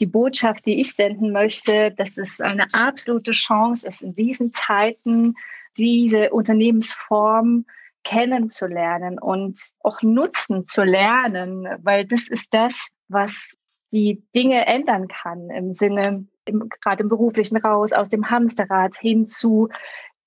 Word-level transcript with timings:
die 0.00 0.06
Botschaft, 0.06 0.66
die 0.66 0.80
ich 0.80 0.94
senden 0.94 1.32
möchte, 1.32 1.92
dass 1.92 2.16
es 2.16 2.40
eine 2.40 2.66
absolute 2.72 3.32
Chance 3.32 3.86
ist, 3.86 4.02
in 4.02 4.14
diesen 4.14 4.52
Zeiten 4.52 5.34
diese 5.76 6.30
Unternehmensform 6.30 7.66
kennenzulernen 8.04 9.18
und 9.18 9.60
auch 9.82 10.00
nutzen 10.02 10.64
zu 10.64 10.84
lernen, 10.84 11.68
weil 11.82 12.06
das 12.06 12.28
ist 12.28 12.54
das, 12.54 12.88
was 13.08 13.56
die 13.92 14.22
Dinge 14.34 14.66
ändern 14.66 15.08
kann 15.08 15.50
im 15.50 15.74
Sinne, 15.74 16.26
im, 16.44 16.68
gerade 16.80 17.02
im 17.02 17.08
beruflichen 17.08 17.56
raus, 17.56 17.92
aus 17.92 18.08
dem 18.08 18.30
Hamsterrad 18.30 18.96
hin 18.96 19.26
zu 19.26 19.68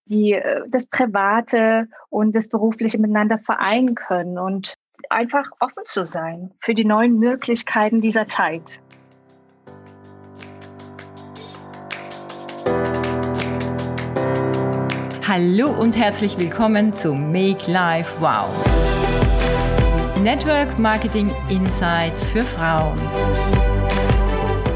die 0.09 0.33
äh, 0.33 0.63
das 0.67 0.87
Private 0.87 1.87
und 2.09 2.35
das 2.35 2.47
Berufliche 2.47 2.99
miteinander 2.99 3.37
vereinen 3.37 3.95
können 3.95 4.37
und 4.37 4.73
einfach 5.09 5.49
offen 5.59 5.83
zu 5.85 6.03
sein 6.03 6.51
für 6.59 6.73
die 6.73 6.85
neuen 6.85 7.17
Möglichkeiten 7.19 8.01
dieser 8.01 8.27
Zeit. 8.27 8.81
Hallo 15.31 15.69
und 15.69 15.95
herzlich 15.95 16.39
willkommen 16.39 16.91
zu 16.91 17.13
Make 17.13 17.71
Life 17.71 18.19
Wow. 18.19 18.49
Network 20.23 20.79
Marketing 20.79 21.31
Insights 21.49 22.25
für 22.25 22.43
Frauen. 22.43 22.99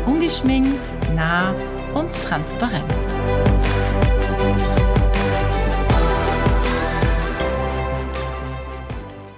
Ungeschminkt, 0.05 0.79
nah 1.15 1.55
und 1.95 2.11
transparent. 2.11 2.85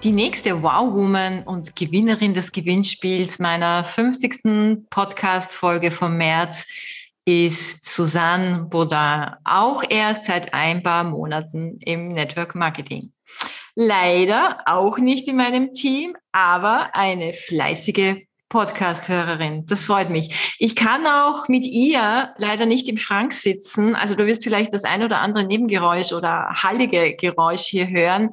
Die 0.04 0.12
nächste 0.12 0.62
Wow-Woman 0.62 1.44
und 1.44 1.78
Gewinnerin 1.78 2.34
des 2.34 2.52
Gewinnspiels 2.52 3.40
meiner 3.40 3.86
50. 3.86 4.90
Podcast-Folge 4.90 5.92
vom 5.92 6.18
März 6.18 6.68
ist 7.26 7.86
Susanne 7.86 8.66
Baudin, 8.70 9.32
auch 9.44 9.84
erst 9.90 10.26
seit 10.26 10.54
ein 10.54 10.84
paar 10.84 11.04
Monaten 11.04 11.80
im 11.80 12.14
Network 12.14 12.54
Marketing. 12.54 13.12
Leider 13.74 14.60
auch 14.68 15.00
nicht 15.00 15.28
in 15.28 15.36
meinem 15.36 15.74
Team, 15.74 16.16
aber 16.32 16.96
eine 16.96 17.34
fleißige 17.34 18.22
Podcast-Hörerin. 18.48 19.66
Das 19.66 19.86
freut 19.86 20.12
mich. 20.12 20.56
Ich 20.60 20.76
kann 20.76 21.06
auch 21.08 21.48
mit 21.48 21.66
ihr 21.66 22.34
leider 22.38 22.66
nicht 22.68 22.88
im 22.88 22.98
Schrank 22.98 23.34
sitzen. 23.34 23.96
Also 23.96 24.16
du 24.16 24.28
wirst 24.28 24.44
vielleicht 24.44 24.74
das 24.74 24.84
ein 24.84 25.04
oder 25.04 25.20
andere 25.20 25.46
Nebengeräusch 25.46 26.14
oder 26.14 26.62
hallige 26.64 27.16
Geräusch 27.16 27.64
hier 27.64 27.90
hören, 27.90 28.30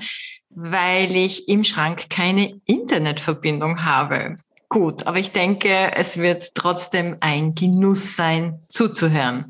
weil 0.50 1.16
ich 1.16 1.48
im 1.48 1.64
Schrank 1.64 2.10
keine 2.10 2.60
Internetverbindung 2.66 3.84
habe 3.86 4.36
gut. 4.72 5.06
Aber 5.06 5.18
ich 5.18 5.30
denke, 5.30 5.92
es 5.94 6.18
wird 6.18 6.54
trotzdem 6.56 7.18
ein 7.20 7.54
Genuss 7.54 8.16
sein, 8.16 8.64
zuzuhören. 8.68 9.46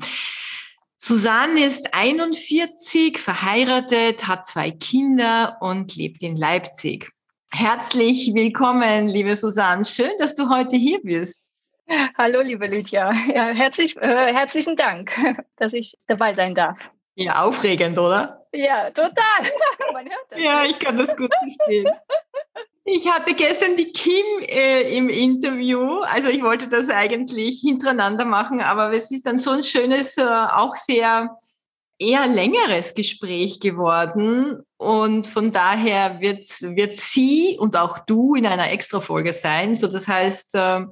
Susanne 0.97 1.65
ist 1.65 1.93
41, 1.93 3.17
verheiratet, 3.17 4.27
hat 4.27 4.45
zwei 4.45 4.71
Kinder 4.71 5.57
und 5.59 5.95
lebt 5.95 6.21
in 6.21 6.35
Leipzig. 6.35 7.11
Herzlich 7.51 8.33
willkommen, 8.33 9.07
liebe 9.07 9.35
Susanne. 9.35 9.83
Schön, 9.83 10.11
dass 10.17 10.35
du 10.35 10.49
heute 10.49 10.75
hier 10.75 11.01
bist. 11.01 11.49
Hallo, 12.17 12.41
liebe 12.41 12.67
Lydia. 12.67 13.11
Ja, 13.33 13.47
herzlich, 13.47 13.97
äh, 13.97 14.33
herzlichen 14.33 14.75
Dank, 14.75 15.11
dass 15.57 15.73
ich 15.73 15.97
dabei 16.07 16.33
sein 16.33 16.55
darf. 16.55 16.77
Ja, 17.15 17.43
aufregend, 17.43 17.97
oder? 17.99 18.45
Ja, 18.53 18.89
total. 18.89 19.13
ja, 20.37 20.63
ich 20.65 20.79
kann 20.79 20.97
das 20.97 21.15
gut 21.15 21.31
verstehen. 21.35 21.91
Ich 22.85 23.09
hatte 23.09 23.33
gestern 23.33 23.77
die 23.77 23.93
Kim 23.93 24.25
äh, 24.41 24.97
im 24.97 25.07
Interview. 25.07 26.01
Also 26.01 26.29
ich 26.29 26.43
wollte 26.43 26.67
das 26.67 26.89
eigentlich 26.89 27.59
hintereinander 27.61 28.25
machen, 28.25 28.59
aber 28.59 28.91
es 28.91 29.09
ist 29.09 29.25
dann 29.25 29.37
so 29.37 29.51
ein 29.51 29.63
schönes, 29.63 30.17
äh, 30.17 30.23
auch 30.23 30.75
sehr 30.75 31.37
eher 31.97 32.27
längeres 32.27 32.93
Gespräch 32.93 33.61
geworden. 33.61 34.61
Und 34.77 35.27
von 35.27 35.53
daher 35.53 36.19
wird, 36.19 36.45
wird 36.75 36.97
sie 36.97 37.57
und 37.57 37.77
auch 37.77 37.99
du 37.99 38.35
in 38.35 38.45
einer 38.45 38.69
Extra-Folge 38.69 39.31
sein. 39.31 39.75
So, 39.77 39.87
das 39.87 40.09
heißt, 40.09 40.55
äh, 40.55 40.85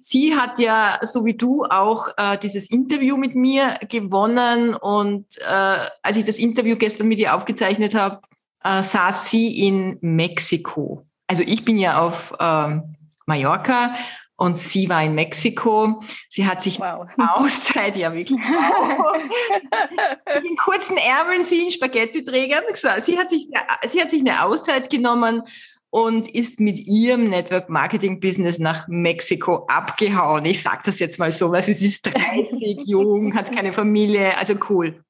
sie 0.00 0.34
hat 0.34 0.58
ja, 0.58 0.98
so 1.02 1.26
wie 1.26 1.34
du, 1.34 1.64
auch 1.64 2.08
äh, 2.16 2.38
dieses 2.38 2.70
Interview 2.70 3.18
mit 3.18 3.34
mir 3.34 3.74
gewonnen. 3.88 4.74
Und 4.74 5.26
äh, 5.40 5.76
als 6.02 6.16
ich 6.16 6.24
das 6.24 6.38
Interview 6.38 6.76
gestern 6.76 7.08
mit 7.08 7.18
ihr 7.18 7.34
aufgezeichnet 7.34 7.94
habe, 7.94 8.22
äh, 8.64 8.82
saß 8.82 9.28
sie 9.28 9.66
in 9.66 9.98
Mexiko. 10.00 11.04
Also 11.26 11.42
ich 11.46 11.64
bin 11.64 11.78
ja 11.78 12.00
auf 12.00 12.34
ähm, 12.40 12.96
Mallorca 13.26 13.94
und 14.36 14.58
sie 14.58 14.88
war 14.88 15.04
in 15.04 15.14
Mexiko. 15.14 16.02
Sie 16.28 16.46
hat 16.46 16.62
sich 16.62 16.80
wow. 16.80 17.06
Auszeit, 17.34 17.96
ja 17.96 18.12
wirklich, 18.12 18.38
wow. 18.40 19.16
in 20.44 20.56
kurzen 20.56 20.96
Ärmeln, 20.96 21.44
sie 21.44 21.64
in 21.64 21.70
Spaghetti-Trägern. 21.70 22.64
Sie 23.00 23.18
hat, 23.18 23.30
sich, 23.30 23.48
sie 23.88 24.00
hat 24.00 24.10
sich 24.10 24.20
eine 24.20 24.44
Auszeit 24.44 24.90
genommen 24.90 25.42
und 25.90 26.26
ist 26.34 26.58
mit 26.58 26.78
ihrem 26.78 27.28
Network 27.28 27.68
Marketing 27.68 28.18
Business 28.18 28.58
nach 28.58 28.88
Mexiko 28.88 29.66
abgehauen. 29.68 30.44
Ich 30.46 30.62
sage 30.62 30.80
das 30.86 30.98
jetzt 30.98 31.18
mal 31.18 31.30
so, 31.30 31.52
weil 31.52 31.62
sie 31.62 31.72
ist 31.72 32.06
30, 32.06 32.80
jung, 32.86 33.34
hat 33.34 33.52
keine 33.54 33.74
Familie, 33.74 34.36
also 34.38 34.54
cool. 34.70 35.04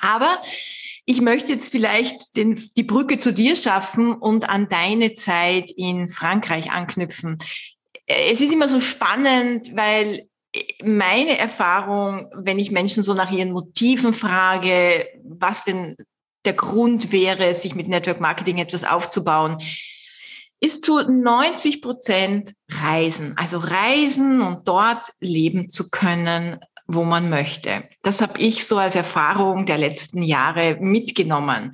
Aber 0.00 0.38
ich 1.04 1.20
möchte 1.20 1.52
jetzt 1.52 1.70
vielleicht 1.70 2.36
den, 2.36 2.60
die 2.76 2.84
Brücke 2.84 3.18
zu 3.18 3.32
dir 3.32 3.56
schaffen 3.56 4.14
und 4.14 4.48
an 4.48 4.68
deine 4.68 5.14
Zeit 5.14 5.70
in 5.70 6.08
Frankreich 6.08 6.70
anknüpfen. 6.70 7.38
Es 8.06 8.40
ist 8.40 8.52
immer 8.52 8.68
so 8.68 8.80
spannend, 8.80 9.74
weil 9.74 10.28
meine 10.84 11.38
Erfahrung, 11.38 12.30
wenn 12.34 12.58
ich 12.58 12.70
Menschen 12.70 13.02
so 13.02 13.14
nach 13.14 13.32
ihren 13.32 13.52
Motiven 13.52 14.12
frage, 14.12 15.08
was 15.24 15.64
denn 15.64 15.96
der 16.44 16.52
Grund 16.52 17.10
wäre, 17.10 17.54
sich 17.54 17.74
mit 17.74 17.88
Network 17.88 18.20
Marketing 18.20 18.58
etwas 18.58 18.84
aufzubauen, 18.84 19.58
ist 20.60 20.84
zu 20.84 21.00
90 21.00 21.82
Prozent 21.82 22.54
Reisen. 22.68 23.34
Also 23.36 23.58
Reisen 23.58 24.40
und 24.40 24.68
dort 24.68 25.08
leben 25.20 25.70
zu 25.70 25.90
können, 25.90 26.60
wo 26.86 27.04
man 27.04 27.30
möchte. 27.30 27.84
Das 28.02 28.20
habe 28.20 28.40
ich 28.40 28.66
so 28.66 28.78
als 28.78 28.94
Erfahrung 28.94 29.66
der 29.66 29.78
letzten 29.78 30.22
Jahre 30.22 30.76
mitgenommen. 30.80 31.72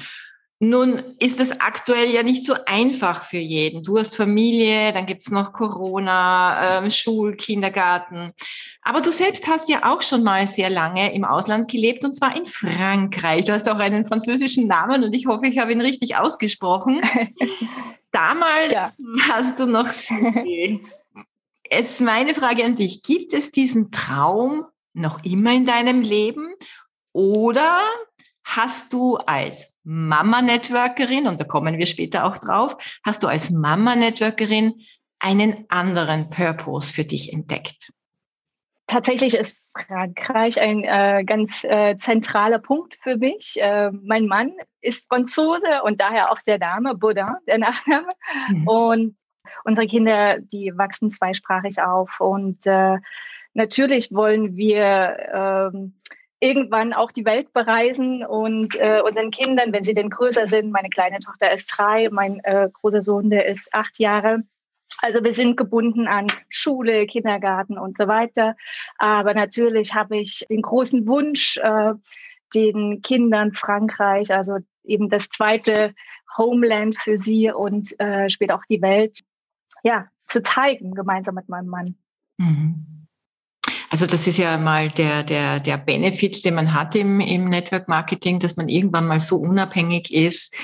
Nun 0.61 1.01
ist 1.21 1.39
es 1.39 1.61
aktuell 1.61 2.11
ja 2.11 2.25
nicht 2.25 2.45
so 2.45 2.55
einfach 2.67 3.25
für 3.25 3.39
jeden. 3.39 3.85
Du 3.85 3.97
hast 3.97 4.17
Familie, 4.17 4.93
dann 4.93 5.07
gibt's 5.07 5.31
noch 5.31 5.53
Corona, 5.53 6.79
ähm, 6.79 6.91
Schul, 6.91 7.37
Kindergarten. 7.37 8.33
Aber 8.83 9.01
du 9.01 9.13
selbst 9.13 9.47
hast 9.47 9.69
ja 9.69 9.93
auch 9.93 10.03
schon 10.03 10.25
mal 10.25 10.49
sehr 10.49 10.69
lange 10.69 11.15
im 11.15 11.25
Ausland 11.25 11.71
gelebt 11.71 12.05
und 12.05 12.15
zwar 12.15 12.37
in 12.37 12.45
Frankreich. 12.45 13.45
Du 13.45 13.53
hast 13.53 13.69
auch 13.69 13.79
einen 13.79 14.05
französischen 14.05 14.67
Namen 14.67 15.05
und 15.05 15.15
ich 15.15 15.27
hoffe, 15.27 15.47
ich 15.47 15.59
habe 15.59 15.71
ihn 15.71 15.81
richtig 15.81 16.17
ausgesprochen. 16.17 17.03
Damals 18.11 18.73
ja. 18.73 18.91
hast 19.29 19.61
du 19.61 19.67
noch 19.67 19.89
Jetzt 21.71 22.01
meine 22.01 22.35
Frage 22.35 22.65
an 22.65 22.75
dich. 22.75 23.03
Gibt 23.03 23.33
es 23.33 23.53
diesen 23.53 23.91
Traum 23.93 24.65
noch 24.99 25.25
immer 25.25 25.53
in 25.53 25.67
deinem 25.67 26.03
Leben? 26.03 26.55
Oder 27.13 27.81
hast 28.45 28.93
du 28.93 29.17
als 29.17 29.75
Mama-Networkerin, 29.85 31.27
und 31.27 31.41
da 31.41 31.45
kommen 31.45 31.79
wir 31.79 31.87
später 31.87 32.25
auch 32.25 32.39
drauf, 32.39 32.77
hast 33.05 33.23
du 33.23 33.27
als 33.27 33.51
Mama-Networkerin 33.51 34.75
einen 35.19 35.65
anderen 35.69 36.31
Purpose 36.31 36.93
für 36.93 37.05
dich 37.05 37.33
entdeckt? 37.33 37.91
Tatsächlich 38.87 39.35
ist 39.35 39.55
Frankreich 39.77 40.61
ein 40.61 40.83
äh, 40.83 41.23
ganz 41.25 41.63
äh, 41.65 41.99
zentraler 41.99 42.59
Punkt 42.59 42.97
für 43.03 43.19
mich. 43.19 43.61
Äh, 43.61 43.91
mein 43.91 44.27
Mann 44.27 44.53
ist 44.81 45.07
Franzose 45.09 45.83
und 45.85 46.01
daher 46.01 46.33
auch 46.33 46.41
der 46.43 46.59
Name 46.59 46.95
Baudin, 46.95 47.35
der 47.47 47.59
Nachname. 47.59 48.09
Mhm. 48.49 48.69
Und 48.69 49.17
unsere 49.65 49.87
Kinder, 49.87 50.39
die 50.39 50.73
wachsen 50.75 51.11
zweisprachig 51.11 51.83
auf 51.83 52.19
und 52.21 52.67
äh, 52.67 52.97
natürlich 53.55 54.13
wollen 54.13 54.57
wir 54.57 55.17
ähm, 55.33 55.95
irgendwann 56.41 56.93
auch 56.93 57.11
die 57.11 57.25
Welt 57.25 57.53
bereisen 57.53 58.25
und 58.25 58.77
äh, 58.77 59.01
unseren 59.05 59.31
Kindern, 59.31 59.73
wenn 59.73 59.83
sie 59.83 59.95
denn 59.95 60.11
größer 60.11 60.47
sind, 60.47 60.71
meine 60.71 60.89
kleine 60.89 61.19
Tochter 61.19 61.53
ist 61.53 61.67
drei, 61.67 62.09
mein 62.11 62.41
äh, 62.45 62.69
großer 62.73 63.03
Sohn, 63.03 63.31
der 63.31 63.47
ist 63.47 63.73
acht 63.75 63.99
Jahre. 63.99 64.45
Also 65.01 65.23
wir 65.23 65.33
sind 65.33 65.57
gebunden 65.57 66.07
an 66.09 66.27
Schule, 66.49 67.07
Kindergarten 67.07 67.79
und 67.79 67.97
so 67.97 68.09
weiter. 68.09 68.57
Aber 68.99 69.35
natürlich 69.35 69.95
habe 69.95 70.19
ich 70.19 70.45
den 70.49 70.63
großen 70.63 71.07
Wunsch, 71.07 71.57
äh, 71.59 71.95
den 72.55 73.03
Kindern 73.03 73.53
Frankreich, 73.53 74.33
also 74.33 74.59
eben 74.85 75.09
das 75.09 75.29
zweite 75.29 75.95
Homeland 76.37 76.97
für 76.99 77.19
sie 77.19 77.51
und 77.51 77.99
äh, 78.01 78.31
später 78.31 78.55
auch 78.55 78.65
die 78.69 78.81
Welt, 78.81 79.19
ja, 79.83 80.09
zu 80.29 80.43
zeigen, 80.43 80.95
gemeinsam 80.95 81.35
mit 81.35 81.49
meinem 81.49 81.69
Mann. 81.69 81.97
Mhm. 82.39 82.98
Also 83.91 84.07
das 84.07 84.27
ist 84.27 84.37
ja 84.37 84.59
mal 84.59 84.91
der, 84.91 85.23
der, 85.23 85.61
der 85.61 85.79
Benefit, 85.79 86.45
den 86.45 86.55
man 86.55 86.75
hat 86.75 86.95
im, 86.95 87.21
im 87.21 87.49
Network 87.49 87.89
Marketing, 87.89 88.39
dass 88.39 88.57
man 88.57 88.69
irgendwann 88.69 89.07
mal 89.07 89.21
so 89.21 89.37
unabhängig 89.37 90.13
ist 90.13 90.55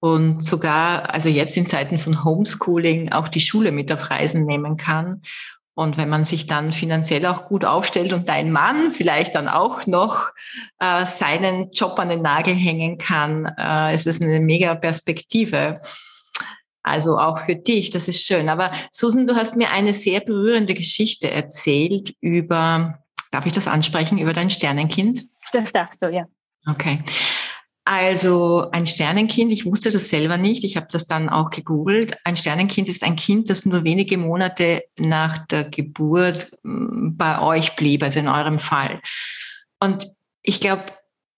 und 0.00 0.44
sogar, 0.44 1.12
also 1.12 1.28
jetzt 1.28 1.56
in 1.56 1.66
Zeiten 1.66 1.98
von 1.98 2.24
Homeschooling, 2.24 3.12
auch 3.12 3.28
die 3.28 3.40
Schule 3.40 3.72
mit 3.72 3.92
auf 3.92 4.10
Reisen 4.10 4.44
nehmen 4.44 4.76
kann. 4.76 5.22
Und 5.74 5.96
wenn 5.96 6.10
man 6.10 6.24
sich 6.24 6.46
dann 6.46 6.72
finanziell 6.72 7.24
auch 7.24 7.46
gut 7.46 7.64
aufstellt 7.64 8.12
und 8.12 8.28
dein 8.28 8.50
Mann 8.50 8.90
vielleicht 8.90 9.34
dann 9.34 9.48
auch 9.48 9.86
noch 9.86 10.30
äh, 10.78 11.06
seinen 11.06 11.70
Job 11.70 11.98
an 11.98 12.10
den 12.10 12.20
Nagel 12.20 12.54
hängen 12.54 12.98
kann, 12.98 13.46
äh, 13.58 13.94
ist 13.94 14.06
es 14.06 14.20
eine 14.20 14.40
mega 14.40 14.74
Perspektive. 14.74 15.80
Also 16.82 17.18
auch 17.18 17.38
für 17.40 17.56
dich, 17.56 17.90
das 17.90 18.08
ist 18.08 18.24
schön. 18.24 18.48
Aber 18.48 18.72
Susan, 18.90 19.26
du 19.26 19.36
hast 19.36 19.56
mir 19.56 19.70
eine 19.70 19.94
sehr 19.94 20.20
berührende 20.20 20.74
Geschichte 20.74 21.30
erzählt 21.30 22.14
über, 22.20 22.98
darf 23.30 23.46
ich 23.46 23.52
das 23.52 23.68
ansprechen, 23.68 24.18
über 24.18 24.32
dein 24.32 24.50
Sternenkind? 24.50 25.26
Das 25.52 25.72
darfst 25.72 26.02
du, 26.02 26.08
ja. 26.08 26.26
Okay. 26.66 27.02
Also 27.84 28.70
ein 28.70 28.86
Sternenkind, 28.86 29.50
ich 29.50 29.66
wusste 29.66 29.90
das 29.90 30.10
selber 30.10 30.36
nicht, 30.36 30.64
ich 30.64 30.76
habe 30.76 30.86
das 30.90 31.06
dann 31.06 31.28
auch 31.28 31.50
gegoogelt. 31.50 32.16
Ein 32.24 32.36
Sternenkind 32.36 32.88
ist 32.88 33.02
ein 33.02 33.16
Kind, 33.16 33.50
das 33.50 33.64
nur 33.64 33.84
wenige 33.84 34.16
Monate 34.16 34.84
nach 34.96 35.46
der 35.46 35.64
Geburt 35.64 36.52
mm, 36.62 37.16
bei 37.16 37.40
euch 37.40 37.74
blieb, 37.76 38.02
also 38.02 38.20
in 38.20 38.28
eurem 38.28 38.58
Fall. 38.58 39.00
Und 39.80 40.06
ich 40.42 40.60
glaube, 40.60 40.84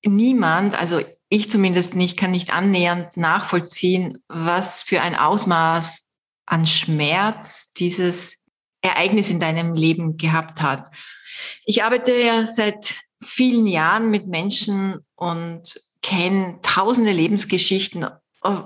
niemand, 0.04 0.78
also 0.78 1.00
ich 1.32 1.48
zumindest 1.48 1.96
nicht, 1.96 2.18
kann 2.18 2.32
nicht 2.32 2.52
annähernd 2.52 3.16
nachvollziehen, 3.16 4.22
was 4.28 4.82
für 4.82 5.00
ein 5.00 5.16
Ausmaß 5.16 6.06
an 6.44 6.66
Schmerz 6.66 7.72
dieses 7.72 8.44
Ereignis 8.82 9.30
in 9.30 9.40
deinem 9.40 9.74
Leben 9.74 10.18
gehabt 10.18 10.60
hat. 10.60 10.90
Ich 11.64 11.84
arbeite 11.84 12.14
ja 12.14 12.44
seit 12.44 12.96
vielen 13.22 13.66
Jahren 13.66 14.10
mit 14.10 14.26
Menschen 14.26 14.98
und 15.14 15.80
kenne 16.02 16.58
tausende 16.60 17.12
Lebensgeschichten. 17.12 18.06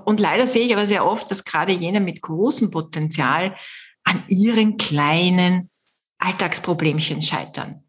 Und 0.04 0.18
leider 0.18 0.48
sehe 0.48 0.66
ich 0.66 0.72
aber 0.72 0.88
sehr 0.88 1.06
oft, 1.06 1.30
dass 1.30 1.44
gerade 1.44 1.72
jene 1.72 2.00
mit 2.00 2.20
großem 2.20 2.72
Potenzial 2.72 3.54
an 4.02 4.24
ihren 4.26 4.76
kleinen 4.76 5.70
Alltagsproblemchen 6.18 7.22
scheitern. 7.22 7.85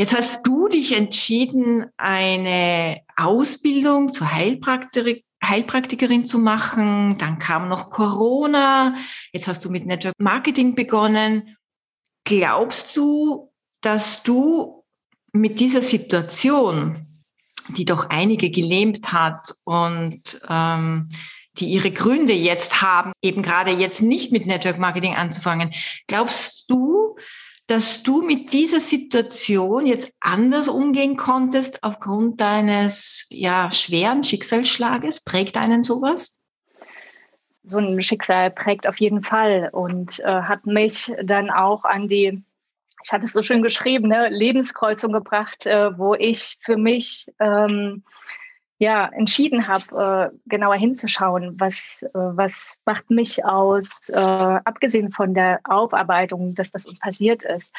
Jetzt 0.00 0.16
hast 0.16 0.46
du 0.46 0.66
dich 0.66 0.96
entschieden, 0.96 1.84
eine 1.98 3.02
Ausbildung 3.16 4.14
zur 4.14 4.32
Heilpraktikerin, 4.32 5.20
Heilpraktikerin 5.44 6.24
zu 6.24 6.38
machen. 6.38 7.18
Dann 7.18 7.38
kam 7.38 7.68
noch 7.68 7.90
Corona. 7.90 8.94
Jetzt 9.30 9.46
hast 9.46 9.62
du 9.62 9.68
mit 9.68 9.84
Network 9.84 10.14
Marketing 10.16 10.74
begonnen. 10.74 11.54
Glaubst 12.24 12.96
du, 12.96 13.52
dass 13.82 14.22
du 14.22 14.84
mit 15.32 15.60
dieser 15.60 15.82
Situation, 15.82 17.20
die 17.76 17.84
doch 17.84 18.08
einige 18.08 18.50
gelähmt 18.50 19.12
hat 19.12 19.52
und 19.64 20.40
ähm, 20.48 21.10
die 21.58 21.66
ihre 21.66 21.90
Gründe 21.90 22.32
jetzt 22.32 22.80
haben, 22.80 23.12
eben 23.20 23.42
gerade 23.42 23.72
jetzt 23.72 24.00
nicht 24.00 24.32
mit 24.32 24.46
Network 24.46 24.78
Marketing 24.78 25.14
anzufangen, 25.14 25.74
glaubst 26.06 26.70
du, 26.70 27.18
dass 27.70 28.02
du 28.02 28.22
mit 28.22 28.52
dieser 28.52 28.80
Situation 28.80 29.86
jetzt 29.86 30.12
anders 30.18 30.66
umgehen 30.66 31.16
konntest 31.16 31.84
aufgrund 31.84 32.40
deines 32.40 33.26
ja, 33.30 33.70
schweren 33.70 34.24
Schicksalsschlages? 34.24 35.22
Prägt 35.22 35.56
einen 35.56 35.84
sowas? 35.84 36.40
So 37.62 37.78
ein 37.78 38.02
Schicksal 38.02 38.50
prägt 38.50 38.88
auf 38.88 38.96
jeden 38.98 39.22
Fall 39.22 39.68
und 39.70 40.18
äh, 40.18 40.24
hat 40.24 40.66
mich 40.66 41.14
dann 41.22 41.48
auch 41.48 41.84
an 41.84 42.08
die, 42.08 42.42
ich 43.04 43.12
hatte 43.12 43.26
es 43.26 43.32
so 43.32 43.42
schön 43.44 43.62
geschrieben, 43.62 44.08
ne, 44.08 44.28
Lebenskreuzung 44.30 45.12
gebracht, 45.12 45.64
äh, 45.66 45.96
wo 45.96 46.14
ich 46.14 46.58
für 46.62 46.76
mich 46.76 47.32
ähm, 47.38 48.02
ja, 48.80 49.10
entschieden 49.12 49.68
habe, 49.68 50.32
äh, 50.32 50.38
genauer 50.48 50.76
hinzuschauen, 50.76 51.60
was, 51.60 52.02
äh, 52.02 52.08
was 52.14 52.78
macht 52.86 53.10
mich 53.10 53.44
aus, 53.44 54.08
äh, 54.08 54.14
abgesehen 54.16 55.12
von 55.12 55.34
der 55.34 55.60
Aufarbeitung, 55.64 56.54
dass 56.54 56.72
das 56.72 56.86
uns 56.86 56.98
passiert 56.98 57.44
ist, 57.44 57.74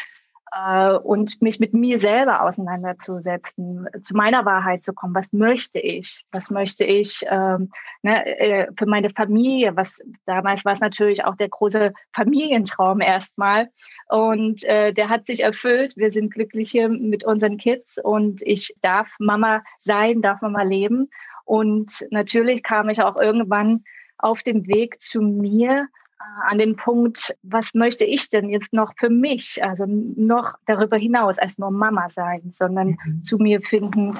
äh, 0.54 0.94
und 0.94 1.42
mich 1.42 1.60
mit 1.60 1.74
mir 1.74 2.00
selber 2.00 2.44
auseinanderzusetzen, 2.44 3.88
zu 4.02 4.16
meiner 4.16 4.46
Wahrheit 4.46 4.84
zu 4.84 4.94
kommen. 4.94 5.16
Was 5.16 5.34
möchte 5.34 5.80
ich? 5.80 6.26
Was 6.32 6.52
möchte 6.52 6.84
ich 6.84 7.24
ähm, 7.30 7.72
ne, 8.02 8.26
äh, 8.40 8.68
für 8.78 8.86
meine 8.86 9.10
Familie? 9.10 9.76
Was 9.76 10.02
damals 10.26 10.66
war 10.66 10.74
es 10.74 10.80
natürlich 10.80 11.24
auch 11.26 11.36
der 11.36 11.50
große 11.50 11.94
Familientraum 12.14 13.02
erstmal. 13.02 13.70
Und 14.10 14.64
äh, 14.66 14.94
der 14.94 15.10
hat 15.10 15.28
sich 15.28 15.44
erfüllt. 15.44 15.96
Wir 15.96 16.12
sind 16.12 16.34
glücklich 16.34 16.72
hier 16.72 16.90
mit 16.90 17.24
unseren 17.24 17.58
Kids 17.58 17.98
und 18.04 18.42
ich 18.44 18.76
darf 18.82 19.16
Mama 19.20 19.64
sein, 19.82 20.22
darf 20.22 20.42
Mama 20.42 20.64
leben. 20.64 21.10
Und 21.46 22.06
natürlich 22.12 22.64
kam 22.64 22.90
ich 22.90 23.02
auch 23.02 23.16
irgendwann 23.16 23.84
auf 24.18 24.44
dem 24.44 24.68
Weg 24.68 25.02
zu 25.02 25.22
mir 25.22 25.88
an 26.48 26.58
den 26.58 26.76
Punkt, 26.76 27.36
was 27.44 27.74
möchte 27.74 28.06
ich 28.06 28.30
denn 28.30 28.50
jetzt 28.50 28.74
noch 28.74 28.94
für 28.98 29.10
mich, 29.10 29.64
also 29.64 29.86
noch 29.88 30.56
darüber 30.66 30.98
hinaus 30.98 31.40
als 31.40 31.58
nur 31.58 31.72
Mama 31.72 32.10
sein, 32.10 32.52
sondern 32.52 32.98
mhm. 33.04 33.24
zu 33.24 33.38
mir 33.38 33.62
finden 33.62 34.18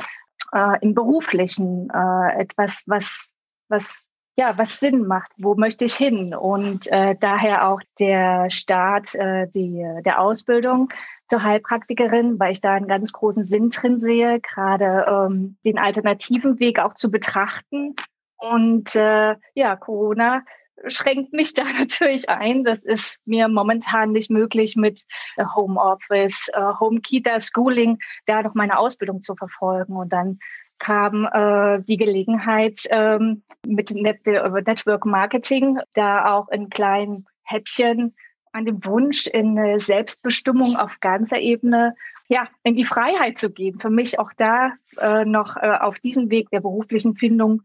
äh, 0.54 0.80
im 0.82 0.94
beruflichen 0.94 1.90
äh, 1.90 2.42
etwas, 2.42 2.84
was 2.88 3.32
was 3.70 4.08
ja 4.36 4.58
was 4.58 4.80
Sinn 4.80 5.08
macht, 5.08 5.32
wo 5.38 5.56
möchte 5.56 5.86
ich 5.86 5.96
hin? 5.96 6.34
Und 6.36 6.88
äh, 6.92 7.16
daher 7.20 7.68
auch 7.68 7.82
der 8.00 8.50
Start 8.50 9.16
äh, 9.16 9.48
die 9.48 9.86
der 10.06 10.20
Ausbildung 10.20 10.90
zur 11.30 11.44
Heilpraktikerin, 11.44 12.40
weil 12.40 12.52
ich 12.52 12.62
da 12.62 12.74
einen 12.74 12.88
ganz 12.88 13.14
großen 13.14 13.46
Sinn 13.46 13.70
drin 13.70 14.00
sehe, 14.00 14.42
gerade 14.42 15.06
ähm, 15.08 15.58
den 15.64 15.78
alternativen 15.80 16.60
Weg 16.60 16.80
auch 16.80 16.94
zu 16.96 17.10
betrachten. 17.10 17.96
Und 18.38 18.96
äh, 18.96 19.36
ja 19.54 19.76
Corona 19.76 20.42
schränkt 20.88 21.34
mich 21.34 21.54
da 21.54 21.64
natürlich 21.80 22.30
ein. 22.30 22.64
Das 22.64 22.80
ist 22.80 23.26
mir 23.26 23.48
momentan 23.48 24.12
nicht 24.12 24.30
möglich 24.30 24.76
mit 24.76 25.04
äh, 25.38 25.46
Homeoffice, 25.56 26.50
äh, 26.54 26.74
Home 26.80 27.02
Kita, 27.02 27.40
Schooling, 27.40 28.00
da 28.26 28.42
noch 28.42 28.54
meine 28.54 28.78
Ausbildung 28.78 29.22
zu 29.22 29.36
verfolgen. 29.36 29.96
Und 29.96 30.14
dann 30.14 30.40
kam 30.80 31.26
äh, 31.32 31.82
die 31.84 31.98
Gelegenheit 31.98 32.80
ähm, 32.90 33.44
mit 33.66 33.92
Net 33.92 34.26
Network 34.26 35.06
Marketing, 35.06 35.80
da 35.94 36.34
auch 36.34 36.50
in 36.50 36.70
kleinen 36.70 37.26
Häppchen 37.44 38.16
an 38.54 38.66
dem 38.66 38.84
Wunsch 38.84 39.28
in 39.28 39.80
Selbstbestimmung 39.80 40.76
auf 40.76 41.00
ganzer 41.00 41.40
Ebene 41.40 41.96
ja, 42.32 42.48
in 42.64 42.76
die 42.76 42.86
Freiheit 42.86 43.40
zu 43.40 43.52
gehen. 43.52 43.80
Für 43.80 43.90
mich 43.90 44.18
auch 44.18 44.32
da 44.38 44.72
äh, 45.00 45.26
noch 45.26 45.58
äh, 45.58 45.78
auf 45.80 46.00
diesem 46.00 46.30
Weg 46.30 46.50
der 46.50 46.62
beruflichen 46.62 47.16
Findung 47.16 47.62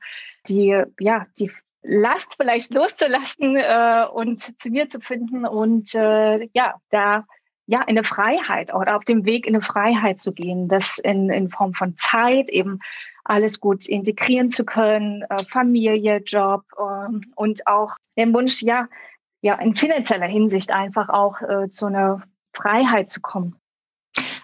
die, 0.48 0.82
ja, 0.98 1.26
die 1.38 1.52
Last 1.88 2.34
vielleicht 2.36 2.74
loszulassen 2.74 3.56
äh, 3.56 4.06
und 4.12 4.40
zu 4.60 4.70
mir 4.70 4.88
zu 4.88 5.00
finden 5.00 5.46
und 5.46 5.94
äh, 5.94 6.48
ja, 6.52 6.74
da 6.90 7.24
ja 7.66 7.82
in 7.82 7.90
eine 7.96 8.04
Freiheit 8.04 8.74
oder 8.74 8.96
auf 8.96 9.04
dem 9.04 9.24
Weg 9.24 9.46
in 9.46 9.54
eine 9.54 9.62
Freiheit 9.62 10.20
zu 10.20 10.32
gehen, 10.32 10.68
das 10.68 10.98
in, 10.98 11.30
in 11.30 11.48
Form 11.48 11.74
von 11.74 11.96
Zeit 11.96 12.48
eben 12.48 12.80
alles 13.24 13.60
gut 13.60 13.88
integrieren 13.88 14.50
zu 14.50 14.64
können, 14.64 15.22
äh, 15.22 15.42
Familie, 15.44 16.18
Job 16.18 16.62
äh, 16.78 17.26
und 17.34 17.66
auch 17.66 17.96
den 18.16 18.32
Wunsch, 18.34 18.62
ja, 18.62 18.88
ja, 19.40 19.54
in 19.56 19.76
finanzieller 19.76 20.26
Hinsicht 20.26 20.72
einfach 20.72 21.08
auch 21.08 21.40
äh, 21.42 21.68
zu 21.68 21.86
einer 21.86 22.22
Freiheit 22.52 23.10
zu 23.10 23.20
kommen. 23.20 23.56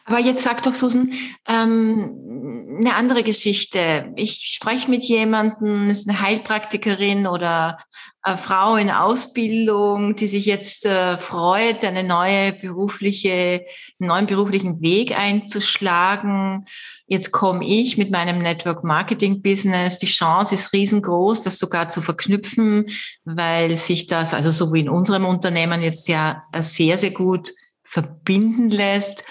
Aber 0.05 0.19
jetzt 0.19 0.43
sag 0.43 0.63
doch, 0.63 0.75
Susan, 0.75 1.13
ähm, 1.47 2.79
eine 2.81 2.95
andere 2.97 3.23
Geschichte. 3.23 4.13
Ich 4.17 4.53
spreche 4.55 4.91
mit 4.91 5.05
jemandem, 5.05 5.89
ist 5.89 6.09
eine 6.09 6.21
Heilpraktikerin 6.21 7.27
oder 7.27 7.79
eine 8.23 8.39
Frau 8.39 8.77
in 8.77 8.91
Ausbildung, 8.91 10.17
die 10.17 10.29
sich 10.29 10.47
jetzt 10.47 10.87
äh, 10.87 11.19
freut, 11.19 11.85
eine 11.85 12.05
neue 12.05 12.53
berufliche, 12.53 13.65
einen 14.01 14.09
neuen 14.09 14.27
beruflichen 14.27 14.81
Weg 14.81 15.17
einzuschlagen. 15.17 16.67
Jetzt 17.07 17.33
komme 17.33 17.65
ich 17.65 17.99
mit 17.99 18.11
meinem 18.11 18.39
Network 18.39 18.85
Marketing 18.85 19.43
Business. 19.43 19.99
Die 19.99 20.07
Chance 20.07 20.55
ist 20.55 20.73
riesengroß, 20.73 21.43
das 21.43 21.59
sogar 21.59 21.89
zu 21.89 22.01
verknüpfen, 22.01 22.87
weil 23.25 23.77
sich 23.77 24.07
das, 24.07 24.35
also 24.35 24.51
so 24.51 24.73
wie 24.73 24.81
in 24.81 24.89
unserem 24.89 25.25
Unternehmen 25.25 25.83
jetzt 25.83 26.09
ja 26.09 26.45
sehr, 26.59 26.99
sehr 26.99 27.11
gut 27.11 27.53
verbinden 27.83 28.71
lässt. 28.71 29.25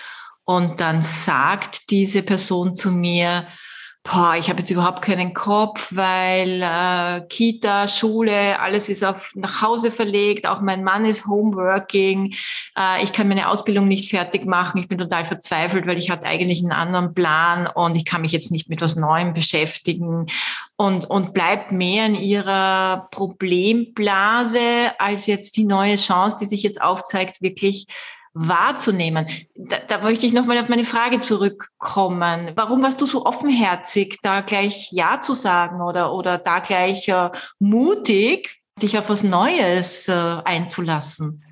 Und 0.51 0.81
dann 0.81 1.01
sagt 1.01 1.91
diese 1.91 2.24
Person 2.24 2.75
zu 2.75 2.91
mir, 2.91 3.48
boah, 4.03 4.36
ich 4.38 4.50
habe 4.50 4.60
jetzt 4.60 4.70
überhaupt 4.70 5.01
keinen 5.01 5.34
Kopf, 5.34 5.91
weil 5.91 6.62
äh, 6.62 7.25
Kita, 7.29 7.88
Schule, 7.88 8.60
alles 8.60 8.89
ist 8.89 9.01
auf 9.01 9.31
nach 9.36 9.62
Hause 9.62 9.91
verlegt, 9.91 10.46
auch 10.46 10.60
mein 10.60 10.84
Mann 10.84 11.05
ist 11.05 11.25
homeworking, 11.25 12.34
äh, 12.77 13.01
ich 13.01 13.13
kann 13.13 13.29
meine 13.29 13.48
Ausbildung 13.48 13.88
nicht 13.88 14.10
fertig 14.10 14.46
machen, 14.46 14.81
ich 14.81 14.89
bin 14.89 14.98
total 14.98 15.24
verzweifelt, 15.24 15.88
weil 15.88 15.98
ich 15.98 16.10
hatte 16.10 16.25
eigentlich 16.25 16.60
einen 16.60 16.74
anderen 16.74 17.13
Plan 17.13 17.65
und 17.67 17.96
ich 17.96 18.03
kann 18.03 18.20
mich 18.20 18.34
jetzt 18.34 18.51
nicht 18.51 18.67
mit 18.67 18.81
was 18.81 18.98
Neuem 18.98 19.34
beschäftigen. 19.34 20.25
Und, 20.75 21.10
und 21.10 21.34
bleibt 21.34 21.72
mehr 21.72 22.08
in 22.08 22.15
ihrer 22.15 23.08
Problemblase 23.12 24.60
als 25.00 25.27
jetzt 25.27 25.55
die 25.55 25.63
neue 25.63 25.96
Chance, 25.96 26.39
die 26.41 26.48
sich 26.48 26.63
jetzt 26.63 26.81
aufzeigt, 26.81 27.41
wirklich 27.41 27.88
wahrzunehmen. 28.33 29.27
Da, 29.55 29.77
da 29.88 29.97
möchte 30.00 30.25
ich 30.25 30.33
nochmal 30.33 30.59
auf 30.59 30.69
meine 30.69 30.85
Frage 30.85 31.19
zurückkommen. 31.19 32.51
Warum 32.55 32.81
warst 32.83 33.01
du 33.01 33.05
so 33.05 33.25
offenherzig, 33.25 34.19
da 34.21 34.41
gleich 34.41 34.91
Ja 34.91 35.21
zu 35.21 35.33
sagen 35.33 35.81
oder, 35.81 36.13
oder 36.13 36.38
da 36.38 36.59
gleich 36.59 37.07
äh, 37.09 37.29
mutig, 37.59 38.61
dich 38.81 38.97
auf 38.97 39.09
was 39.09 39.23
Neues 39.23 40.07
äh, 40.07 40.13
einzulassen? 40.43 41.43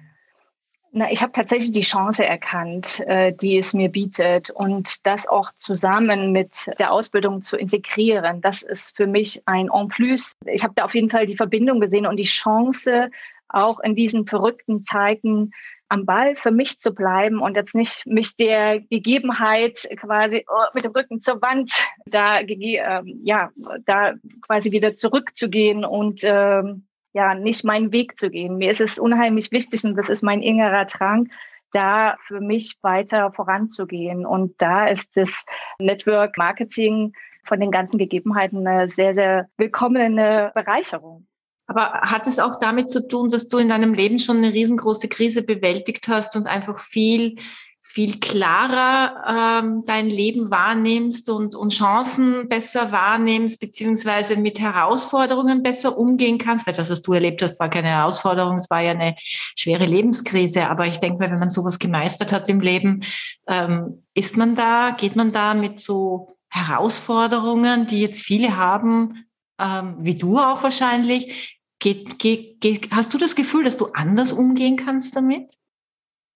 Na, 0.92 1.12
ich 1.12 1.22
habe 1.22 1.32
tatsächlich 1.32 1.72
die 1.72 1.82
Chance 1.82 2.26
erkannt, 2.26 3.02
äh, 3.02 3.32
die 3.32 3.60
es 3.60 3.76
mir 3.76 3.90
bietet 3.90 4.50
und 4.50 5.06
das 5.06 5.28
auch 5.28 5.52
zusammen 5.58 6.32
mit 6.32 6.72
der 6.80 6.92
Ausbildung 6.92 7.44
zu 7.44 7.58
integrieren. 7.58 8.42
Das 8.42 8.64
ist 8.64 8.98
für 8.98 9.06
mich 9.06 9.44
ein 9.46 9.70
En 9.72 9.88
plus. 9.88 10.34
Ich 10.48 10.64
habe 10.64 10.74
da 10.76 10.86
auf 10.86 10.96
jeden 10.96 11.12
Fall 11.12 11.28
die 11.28 11.36
Verbindung 11.36 11.80
gesehen 11.80 12.08
und 12.08 12.18
die 12.18 12.24
Chance, 12.24 13.12
auch 13.50 13.80
in 13.80 13.96
diesen 13.96 14.26
verrückten 14.28 14.84
Zeiten 14.84 15.52
am 15.90 16.06
Ball 16.06 16.36
für 16.36 16.52
mich 16.52 16.80
zu 16.80 16.94
bleiben 16.94 17.42
und 17.42 17.56
jetzt 17.56 17.76
nicht 17.76 18.06
mich 18.06 18.36
der 18.38 18.80
Gegebenheit 18.80 19.88
quasi 19.98 20.46
oh, 20.48 20.66
mit 20.74 20.86
dem 20.86 20.92
Rücken 20.92 21.20
zur 21.20 21.42
Wand 21.42 21.72
da 22.06 22.40
äh, 22.40 23.02
ja 23.24 23.50
da 23.86 24.14
quasi 24.46 24.72
wieder 24.72 24.96
zurückzugehen 24.96 25.84
und 25.84 26.22
ähm, 26.24 26.86
ja, 27.14 27.34
nicht 27.34 27.64
meinen 27.64 27.92
Weg 27.92 28.20
zu 28.20 28.30
gehen. 28.30 28.58
Mir 28.58 28.72
ist 28.72 28.82
es 28.82 29.00
unheimlich 29.00 29.52
wichtig 29.52 29.84
und 29.84 29.96
das 29.96 30.10
ist 30.10 30.22
mein 30.22 30.42
innerer 30.42 30.86
Drang, 30.86 31.30
da 31.72 32.18
für 32.28 32.40
mich 32.40 32.78
weiter 32.82 33.32
voranzugehen. 33.32 34.26
Und 34.26 34.62
da 34.62 34.88
ist 34.88 35.18
das 35.18 35.46
Network 35.80 36.38
Marketing 36.38 37.14
von 37.46 37.60
den 37.60 37.72
ganzen 37.72 37.98
Gegebenheiten 37.98 38.66
eine 38.66 38.90
sehr, 38.90 39.14
sehr 39.14 39.50
willkommene 39.58 40.52
Bereicherung. 40.54 41.26
Aber 41.70 42.02
hat 42.02 42.28
es 42.28 42.40
auch 42.40 42.60
damit 42.60 42.90
zu 42.90 43.08
tun, 43.08 43.30
dass 43.30 43.48
du 43.48 43.60
in 43.60 43.70
deinem 43.70 43.94
Leben 43.94 44.20
schon 44.20 44.38
eine 44.38 44.54
riesengroße 44.54 45.08
Krise 45.08 45.44
bewältigt 45.44 46.08
hast 46.08 46.36
und 46.36 46.48
einfach 46.48 46.80
viel 46.80 47.36
viel 47.92 48.20
klarer 48.20 49.64
ähm, 49.64 49.84
dein 49.84 50.12
Leben 50.12 50.52
wahrnimmst 50.52 51.28
und, 51.28 51.56
und 51.56 51.74
Chancen 51.74 52.48
besser 52.48 52.92
wahrnimmst, 52.92 53.60
beziehungsweise 53.60 54.38
mit 54.38 54.60
Herausforderungen 54.60 55.64
besser 55.64 55.98
umgehen 55.98 56.38
kannst. 56.38 56.68
Weil 56.68 56.76
das, 56.76 56.92
was 56.92 57.02
du 57.02 57.14
erlebt 57.14 57.42
hast, 57.42 57.60
war 57.60 57.68
keine 57.68 57.88
Herausforderung, 57.88 58.58
es 58.58 58.70
war 58.70 58.82
ja 58.82 58.92
eine 58.92 59.16
schwere 59.20 59.86
Lebenskrise. 59.86 60.70
Aber 60.70 60.86
ich 60.86 61.00
denke 61.00 61.18
mal, 61.18 61.32
wenn 61.32 61.40
man 61.40 61.50
sowas 61.50 61.80
gemeistert 61.80 62.32
hat 62.32 62.48
im 62.48 62.60
Leben, 62.60 63.02
ähm, 63.48 64.04
ist 64.14 64.38
man 64.38 64.54
da, 64.54 64.92
geht 64.92 65.16
man 65.16 65.32
da 65.32 65.56
mit 65.56 65.80
so 65.80 66.38
Herausforderungen, 66.50 67.88
die 67.88 68.02
jetzt 68.02 68.22
viele 68.22 68.56
haben, 68.56 69.26
ähm, 69.60 69.96
wie 69.98 70.16
du 70.16 70.38
auch 70.38 70.62
wahrscheinlich, 70.62 71.59
geht, 71.80 72.20
geht, 72.20 72.62
geht, 72.62 72.92
hast 72.92 73.14
du 73.14 73.18
das 73.18 73.36
Gefühl, 73.36 73.64
dass 73.64 73.78
du 73.78 73.88
anders 73.94 74.34
umgehen 74.34 74.76
kannst 74.76 75.16
damit? 75.16 75.58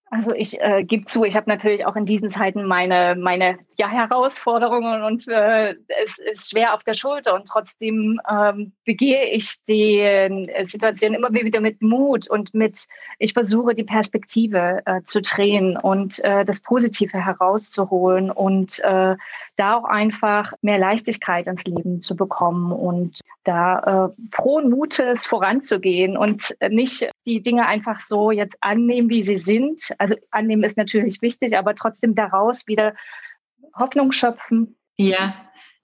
Also 0.09 0.33
ich 0.33 0.62
äh, 0.62 0.83
gebe 0.83 1.05
zu, 1.05 1.23
ich 1.23 1.35
habe 1.35 1.50
natürlich 1.50 1.85
auch 1.85 1.95
in 1.95 2.05
diesen 2.05 2.29
Zeiten 2.29 2.65
meine, 2.65 3.15
meine 3.15 3.57
ja, 3.77 3.88
Herausforderungen 3.88 5.03
und 5.03 5.27
äh, 5.27 5.75
es 6.03 6.18
ist 6.18 6.50
schwer 6.50 6.74
auf 6.74 6.84
der 6.84 6.94
Schulter 6.94 7.34
und 7.34 7.48
trotzdem 7.48 8.20
ähm, 8.30 8.74
begehe 8.86 9.30
ich 9.32 9.63
die 9.68 10.00
äh, 10.00 10.65
Situation 10.68 11.13
immer 11.13 11.34
wieder 11.34 11.60
mit 11.60 11.82
Mut 11.82 12.30
und 12.30 12.53
mit, 12.53 12.88
ich 13.20 13.34
versuche 13.34 13.74
die 13.74 13.84
Perspektive 13.84 14.82
äh, 14.86 15.01
zu 15.03 15.22
drehen 15.22 15.77
und 15.77 16.24
äh, 16.24 16.46
das 16.46 16.60
Positive 16.60 17.18
herauszuholen 17.18 18.32
und 18.32 18.80
äh, 18.80 19.15
da 19.56 19.75
auch 19.75 19.86
einfach 19.86 20.53
mehr 20.62 20.77
Leichtigkeit 20.77 21.48
ins 21.48 21.63
Leben 21.63 22.01
zu 22.01 22.15
bekommen 22.15 22.72
und 22.72 23.22
da 23.44 24.10
äh, 24.10 24.25
frohen 24.32 24.70
Mutes 24.70 25.25
voranzugehen 25.25 26.18
und 26.18 26.56
nicht 26.70 27.10
die 27.25 27.42
Dinge 27.42 27.65
einfach 27.68 28.00
so 28.00 28.32
jetzt 28.32 28.58
annehmen, 28.62 29.10
wie 29.10 29.24
sie 29.24 29.38
sind. 29.38 29.94
Also 29.98 30.15
annehmen 30.32 30.63
ist 30.63 30.77
natürlich 30.77 31.22
wichtig, 31.22 31.58
aber 31.58 31.75
trotzdem 31.75 32.15
daraus 32.15 32.68
wieder 32.68 32.94
Hoffnung 33.74 34.12
schöpfen. 34.12 34.77
Ja, 34.96 35.34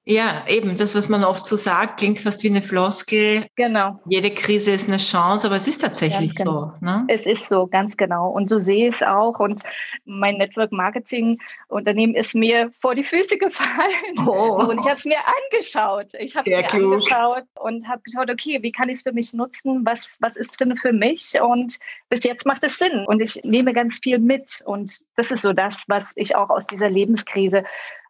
ja, 0.10 0.44
eben, 0.48 0.76
das, 0.76 0.96
was 0.96 1.08
man 1.08 1.24
oft 1.24 1.46
so 1.46 1.56
sagt, 1.56 2.00
klingt 2.00 2.20
fast 2.20 2.42
wie 2.42 2.50
eine 2.50 2.64
Floskel. 2.64 3.46
Genau. 3.56 4.00
Jede 4.08 4.32
Krise 4.32 4.72
ist 4.72 4.88
eine 4.88 4.98
Chance, 4.98 5.46
aber 5.46 5.58
es 5.58 5.68
ist 5.68 5.82
tatsächlich 5.82 6.34
genau. 6.34 6.74
so. 6.80 6.86
Ne? 6.86 7.06
Es 7.10 7.28
ist 7.28 7.48
so, 7.48 7.68
ganz 7.68 7.96
genau. 7.96 8.32
Und 8.32 8.50
so 8.50 8.58
sehe 8.58 8.88
ich 8.88 8.96
es 8.96 9.04
auch. 9.04 9.40
Und 9.40 9.62
mein 10.06 10.38
Network 10.38 10.72
Marketing 10.72 11.38
Unternehmen 11.68 12.16
ist 12.16 12.34
mir 12.34 12.72
vor 12.82 12.96
die 12.96 13.04
Füße 13.04 13.38
gefallen. 13.38 14.28
Oh. 14.28 14.66
Und 14.68 14.80
ich 14.80 14.86
habe 14.88 14.96
es 14.96 15.06
mir 15.06 15.20
angeschaut. 15.52 16.08
Ich 16.18 16.36
habe 16.36 16.50
es 16.50 16.58
mir 16.58 16.64
klug. 16.64 16.94
angeschaut 16.94 17.44
und 17.60 17.88
habe 17.88 18.02
geschaut, 18.02 18.32
okay, 18.32 18.64
wie 18.64 18.72
kann 18.72 18.90
ich 18.90 18.98
es 18.98 19.04
für 19.04 19.14
mich 19.14 19.34
nutzen? 19.34 19.86
Was, 19.86 20.18
was 20.22 20.36
ist 20.36 20.60
drin 20.60 20.76
für 20.76 20.92
mich? 20.92 21.40
Und 21.40 21.78
bis 22.10 22.24
jetzt 22.24 22.48
macht 22.48 22.64
es 22.64 22.80
Sinn. 22.80 23.06
Und 23.06 23.22
ich 23.22 23.42
nehme 23.44 23.74
ganz 23.74 24.00
viel 24.02 24.18
mit. 24.18 24.64
Und 24.66 25.02
das 25.18 25.30
ist 25.30 25.44
so 25.44 25.54
das, 25.54 25.84
was 25.88 26.06
ich 26.16 26.36
auch 26.36 26.50
aus 26.50 26.66
dieser 26.66 26.90
Lebenskrise 26.90 27.64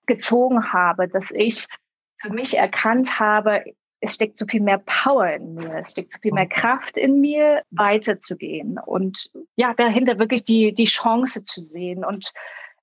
gezogen 0.06 0.72
habe, 0.72 1.10
dass 1.10 1.30
ich 1.32 1.68
für 2.22 2.30
mich 2.30 2.58
erkannt 2.58 3.20
habe, 3.20 3.64
es 4.02 4.16
steckt 4.16 4.38
so 4.38 4.46
viel 4.46 4.62
mehr 4.62 4.78
Power 4.78 5.28
in 5.34 5.56
mir, 5.56 5.80
es 5.82 5.92
steckt 5.92 6.14
so 6.14 6.20
viel 6.20 6.34
mehr 6.34 6.48
Kraft 6.48 6.98
in 6.98 7.20
mir, 7.20 7.64
weiterzugehen 7.72 8.80
und 8.80 9.30
ja, 9.56 9.74
dahinter 9.74 10.20
wirklich 10.20 10.46
die, 10.46 10.74
die 10.74 10.86
Chance 10.86 11.44
zu 11.44 11.62
sehen. 11.62 12.06
Und 12.06 12.32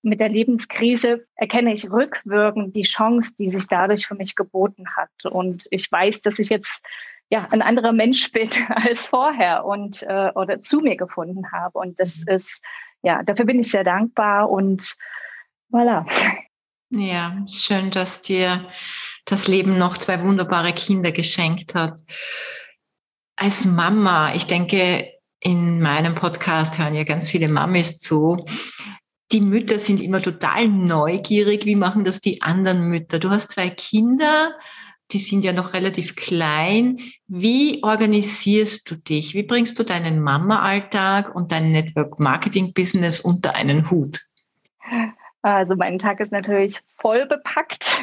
mit 0.02 0.20
der 0.20 0.28
Lebenskrise 0.28 1.26
erkenne 1.36 1.72
ich 1.72 1.90
rückwirkend 1.90 2.76
die 2.76 2.82
Chance, 2.82 3.34
die 3.38 3.48
sich 3.48 3.66
dadurch 3.66 4.06
für 4.06 4.14
mich 4.14 4.36
geboten 4.36 4.84
hat. 4.94 5.24
Und 5.24 5.66
ich 5.70 5.90
weiß, 5.90 6.20
dass 6.22 6.38
ich 6.38 6.50
jetzt 6.50 6.82
ja 7.30 7.48
ein 7.50 7.62
anderer 7.62 7.92
Mensch 7.92 8.30
bin 8.32 8.50
als 8.68 9.06
vorher 9.06 9.64
und 9.64 10.02
äh, 10.02 10.30
oder 10.34 10.60
zu 10.60 10.80
mir 10.80 10.96
gefunden 10.96 11.50
habe. 11.50 11.78
Und 11.78 11.98
das 11.98 12.24
mhm. 12.26 12.34
ist, 12.34 12.62
ja, 13.02 13.22
dafür 13.22 13.46
bin 13.46 13.60
ich 13.60 13.70
sehr 13.70 13.84
dankbar 13.84 14.50
und 14.50 14.96
voilà. 15.72 16.06
Ja, 16.90 17.36
schön, 17.50 17.90
dass 17.90 18.22
dir 18.22 18.68
das 19.26 19.48
Leben 19.48 19.76
noch 19.76 19.98
zwei 19.98 20.22
wunderbare 20.22 20.72
Kinder 20.72 21.12
geschenkt 21.12 21.74
hat. 21.74 22.00
Als 23.36 23.66
Mama, 23.66 24.34
ich 24.34 24.46
denke, 24.46 25.12
in 25.40 25.82
meinem 25.82 26.14
Podcast 26.14 26.78
hören 26.78 26.94
ja 26.94 27.04
ganz 27.04 27.28
viele 27.30 27.48
Mamis 27.48 27.98
zu. 27.98 28.46
Die 29.32 29.40
Mütter 29.40 29.78
sind 29.78 30.00
immer 30.00 30.22
total 30.22 30.68
neugierig. 30.68 31.66
Wie 31.66 31.76
machen 31.76 32.04
das 32.04 32.20
die 32.20 32.40
anderen 32.40 32.88
Mütter? 32.88 33.18
Du 33.18 33.30
hast 33.30 33.50
zwei 33.50 33.68
Kinder, 33.68 34.52
die 35.10 35.18
sind 35.18 35.44
ja 35.44 35.52
noch 35.52 35.74
relativ 35.74 36.16
klein. 36.16 36.98
Wie 37.26 37.82
organisierst 37.82 38.90
du 38.90 38.96
dich? 38.96 39.34
Wie 39.34 39.42
bringst 39.42 39.78
du 39.78 39.82
deinen 39.82 40.20
Mama-Alltag 40.20 41.34
und 41.34 41.52
dein 41.52 41.72
Network-Marketing-Business 41.72 43.20
unter 43.20 43.54
einen 43.56 43.90
Hut? 43.90 44.20
Also 45.46 45.76
mein 45.76 46.00
Tag 46.00 46.18
ist 46.18 46.32
natürlich 46.32 46.80
voll 46.96 47.24
bepackt 47.24 48.02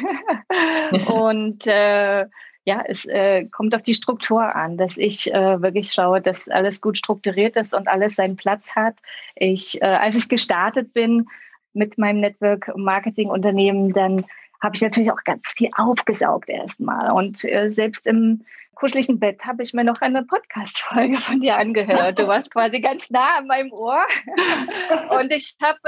und 1.08 1.66
äh, 1.66 2.26
ja, 2.64 2.82
es 2.88 3.04
äh, 3.04 3.44
kommt 3.44 3.74
auf 3.74 3.82
die 3.82 3.92
Struktur 3.92 4.56
an, 4.56 4.78
dass 4.78 4.96
ich 4.96 5.30
äh, 5.30 5.60
wirklich 5.60 5.92
schaue, 5.92 6.22
dass 6.22 6.48
alles 6.48 6.80
gut 6.80 6.96
strukturiert 6.96 7.56
ist 7.56 7.74
und 7.74 7.86
alles 7.86 8.16
seinen 8.16 8.36
Platz 8.36 8.74
hat. 8.74 8.94
Ich, 9.34 9.82
äh, 9.82 9.84
als 9.84 10.16
ich 10.16 10.30
gestartet 10.30 10.94
bin 10.94 11.26
mit 11.74 11.98
meinem 11.98 12.20
Network 12.20 12.74
Marketing 12.76 13.28
Unternehmen, 13.28 13.92
dann 13.92 14.24
habe 14.62 14.76
ich 14.76 14.80
natürlich 14.80 15.12
auch 15.12 15.22
ganz 15.24 15.46
viel 15.54 15.68
aufgesaugt 15.76 16.48
erstmal. 16.48 17.10
Und 17.10 17.44
äh, 17.44 17.68
selbst 17.68 18.06
im 18.06 18.46
kuscheligen 18.84 19.18
Bett 19.18 19.42
habe 19.46 19.62
ich 19.62 19.72
mir 19.72 19.82
noch 19.82 20.02
eine 20.02 20.24
Podcast-Folge 20.24 21.16
von 21.16 21.40
dir 21.40 21.56
angehört. 21.56 22.18
Du 22.18 22.26
warst 22.26 22.50
quasi 22.50 22.80
ganz 22.80 23.02
nah 23.08 23.38
an 23.38 23.46
meinem 23.46 23.72
Ohr. 23.72 24.04
Und 25.18 25.32
ich 25.32 25.56
habe 25.62 25.78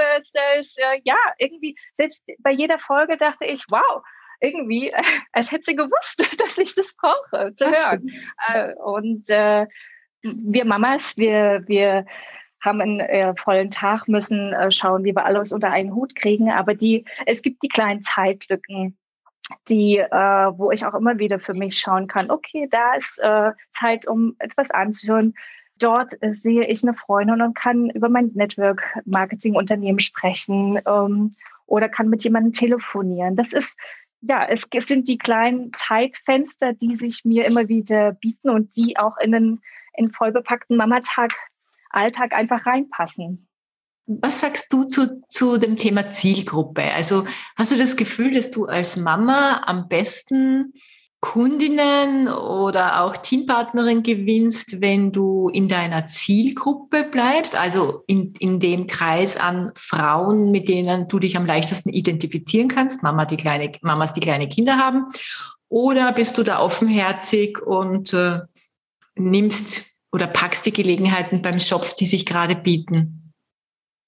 es, 0.58 0.74
äh, 0.78 1.02
ja, 1.04 1.18
irgendwie, 1.36 1.76
selbst 1.92 2.24
bei 2.38 2.52
jeder 2.52 2.78
Folge 2.78 3.18
dachte 3.18 3.44
ich, 3.44 3.64
wow, 3.68 4.02
irgendwie, 4.40 4.88
äh, 4.88 5.02
als 5.32 5.52
hätte 5.52 5.64
sie 5.66 5.76
gewusst, 5.76 6.26
dass 6.40 6.56
ich 6.56 6.74
das 6.74 6.96
brauche, 6.96 7.54
zu 7.54 7.66
hören. 7.66 8.10
Äh, 8.48 8.72
und 8.76 9.28
äh, 9.28 9.66
wir 10.22 10.64
Mamas, 10.64 11.18
wir, 11.18 11.64
wir 11.66 12.06
haben 12.62 12.80
einen 12.80 13.00
äh, 13.00 13.34
vollen 13.36 13.70
Tag, 13.70 14.08
müssen 14.08 14.54
äh, 14.54 14.72
schauen, 14.72 15.04
wie 15.04 15.14
wir 15.14 15.26
alles 15.26 15.52
unter 15.52 15.70
einen 15.70 15.94
Hut 15.94 16.16
kriegen. 16.16 16.50
Aber 16.50 16.72
die, 16.72 17.04
es 17.26 17.42
gibt 17.42 17.62
die 17.62 17.68
kleinen 17.68 18.02
Zeitlücken, 18.02 18.96
die, 19.68 19.98
äh, 19.98 20.08
wo 20.10 20.70
ich 20.70 20.84
auch 20.84 20.94
immer 20.94 21.18
wieder 21.18 21.38
für 21.38 21.54
mich 21.54 21.78
schauen 21.78 22.08
kann, 22.08 22.30
okay, 22.30 22.68
da 22.70 22.94
ist 22.94 23.18
äh, 23.18 23.52
Zeit, 23.70 24.06
um 24.06 24.36
etwas 24.38 24.70
anzuhören. 24.70 25.34
Dort 25.78 26.20
äh, 26.22 26.30
sehe 26.30 26.66
ich 26.66 26.82
eine 26.82 26.94
Freundin 26.94 27.42
und 27.42 27.54
kann 27.54 27.90
über 27.90 28.08
mein 28.08 28.30
Network-Marketing-Unternehmen 28.34 30.00
sprechen 30.00 30.80
ähm, 30.86 31.34
oder 31.66 31.88
kann 31.88 32.08
mit 32.08 32.24
jemandem 32.24 32.52
telefonieren. 32.52 33.36
Das 33.36 33.52
ist 33.52 33.76
ja, 34.22 34.44
es, 34.48 34.66
es 34.72 34.86
sind 34.86 35.08
die 35.08 35.18
kleinen 35.18 35.72
Zeitfenster, 35.74 36.72
die 36.72 36.94
sich 36.94 37.24
mir 37.24 37.44
immer 37.46 37.68
wieder 37.68 38.12
bieten 38.12 38.50
und 38.50 38.76
die 38.76 38.98
auch 38.98 39.18
in 39.18 39.34
einen 39.34 39.62
in 39.94 40.10
vollbepackten 40.10 40.76
Mamatag 40.76 41.32
Alltag 41.90 42.34
einfach 42.34 42.66
reinpassen. 42.66 43.45
Was 44.06 44.40
sagst 44.40 44.72
du 44.72 44.84
zu, 44.84 45.22
zu 45.28 45.58
dem 45.58 45.76
Thema 45.76 46.08
Zielgruppe? 46.10 46.82
Also 46.94 47.26
hast 47.56 47.72
du 47.72 47.76
das 47.76 47.96
Gefühl, 47.96 48.34
dass 48.34 48.50
du 48.50 48.66
als 48.66 48.96
Mama 48.96 49.62
am 49.66 49.88
besten 49.88 50.72
Kundinnen 51.20 52.28
oder 52.28 53.02
auch 53.02 53.16
Teampartnerin 53.16 54.02
gewinnst, 54.02 54.80
wenn 54.80 55.10
du 55.10 55.48
in 55.48 55.66
deiner 55.66 56.06
Zielgruppe 56.06 57.04
bleibst, 57.04 57.56
also 57.56 58.04
in, 58.06 58.34
in 58.38 58.60
dem 58.60 58.86
Kreis 58.86 59.36
an 59.36 59.72
Frauen, 59.74 60.52
mit 60.52 60.68
denen 60.68 61.08
du 61.08 61.18
dich 61.18 61.36
am 61.36 61.46
leichtesten 61.46 61.88
identifizieren 61.88 62.68
kannst, 62.68 63.02
Mama, 63.02 63.24
die 63.24 63.36
kleine, 63.36 63.72
Mamas, 63.80 64.12
die 64.12 64.20
kleine 64.20 64.48
Kinder 64.48 64.76
haben? 64.76 65.06
Oder 65.68 66.12
bist 66.12 66.38
du 66.38 66.44
da 66.44 66.60
offenherzig 66.60 67.60
und 67.60 68.12
äh, 68.12 68.40
nimmst 69.16 69.84
oder 70.12 70.26
packst 70.26 70.64
die 70.66 70.72
Gelegenheiten 70.72 71.42
beim 71.42 71.58
Schopf, 71.58 71.94
die 71.94 72.06
sich 72.06 72.24
gerade 72.24 72.54
bieten? 72.54 73.25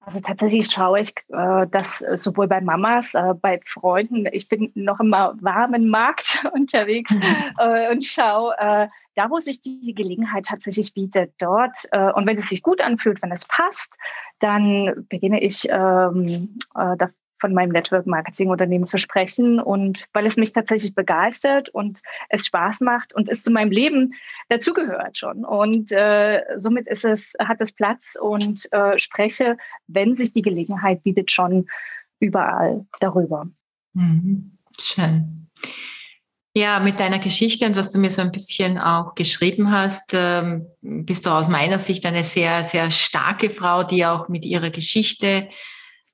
Also 0.09 0.21
tatsächlich 0.21 0.71
schaue 0.71 1.01
ich 1.01 1.13
äh, 1.29 1.67
das 1.71 1.99
sowohl 2.17 2.49
bei 2.49 2.63
Mamas, 2.63 3.13
äh, 3.13 3.35
bei 3.35 3.61
Freunden. 3.67 4.25
Ich 4.33 4.49
bin 4.49 4.73
noch 4.75 5.01
immer 5.01 5.35
warmen 5.43 5.91
Markt 5.91 6.47
unterwegs 6.55 7.15
äh, 7.59 7.93
und 7.93 8.03
schaue 8.03 8.55
äh, 8.57 8.89
da, 9.17 9.29
wo 9.29 9.39
sich 9.39 9.61
die 9.61 9.93
Gelegenheit 9.95 10.47
tatsächlich 10.47 10.95
bietet, 10.95 11.35
dort. 11.37 11.77
Äh, 11.93 12.11
und 12.13 12.25
wenn 12.25 12.39
es 12.39 12.49
sich 12.49 12.63
gut 12.63 12.81
anfühlt, 12.81 13.21
wenn 13.21 13.33
es 13.33 13.45
passt, 13.49 13.99
dann 14.39 15.07
beginne 15.11 15.43
ich 15.43 15.69
ähm, 15.71 16.57
äh, 16.75 16.97
von 17.39 17.55
meinem 17.55 17.73
Network 17.73 18.07
Marketing 18.07 18.49
Unternehmen 18.49 18.87
zu 18.87 18.99
sprechen 18.99 19.61
und 19.61 20.07
weil 20.13 20.27
es 20.27 20.37
mich 20.37 20.53
tatsächlich 20.53 20.95
begeistert 20.95 21.69
und 21.69 22.01
es 22.29 22.47
Spaß 22.47 22.81
macht 22.81 23.15
und 23.15 23.29
es 23.29 23.43
zu 23.43 23.51
meinem 23.51 23.71
Leben 23.71 24.15
dazugehört 24.49 25.19
schon 25.19 25.45
und 25.45 25.93
äh, 25.93 26.43
somit 26.57 26.87
ist 26.89 27.05
es 27.05 27.33
hat 27.39 27.61
es 27.61 27.73
Platz 27.73 28.17
und 28.21 28.71
äh, 28.73 28.99
spreche, 28.99 29.57
wenn 29.87 30.15
sich 30.15 30.33
die 30.33 30.43
Gelegenheit 30.43 31.03
bietet, 31.03 31.31
schon 31.31 31.69
überall 32.21 32.87
darüber. 33.01 33.49
Mhm. 33.95 34.59
Schön. 34.79 35.49
Ja, 36.59 36.81
mit 36.81 36.99
deiner 36.99 37.19
Geschichte 37.19 37.67
und 37.67 37.77
was 37.77 37.93
du 37.93 37.99
mir 37.99 38.11
so 38.11 38.23
ein 38.23 38.33
bisschen 38.33 38.79
auch 38.79 39.15
geschrieben 39.15 39.71
hast, 39.71 40.13
ähm, 40.13 40.67
bist 40.81 41.27
du 41.27 41.31
aus 41.31 41.49
meiner 41.49 41.79
Sicht 41.79 42.05
eine 42.05 42.25
sehr, 42.25 42.65
sehr 42.65 42.91
starke 42.91 43.51
Frau, 43.51 43.85
die 43.85 44.05
auch 44.05 44.29
mit 44.29 44.45
ihrer 44.45 44.71
Geschichte 44.71 45.49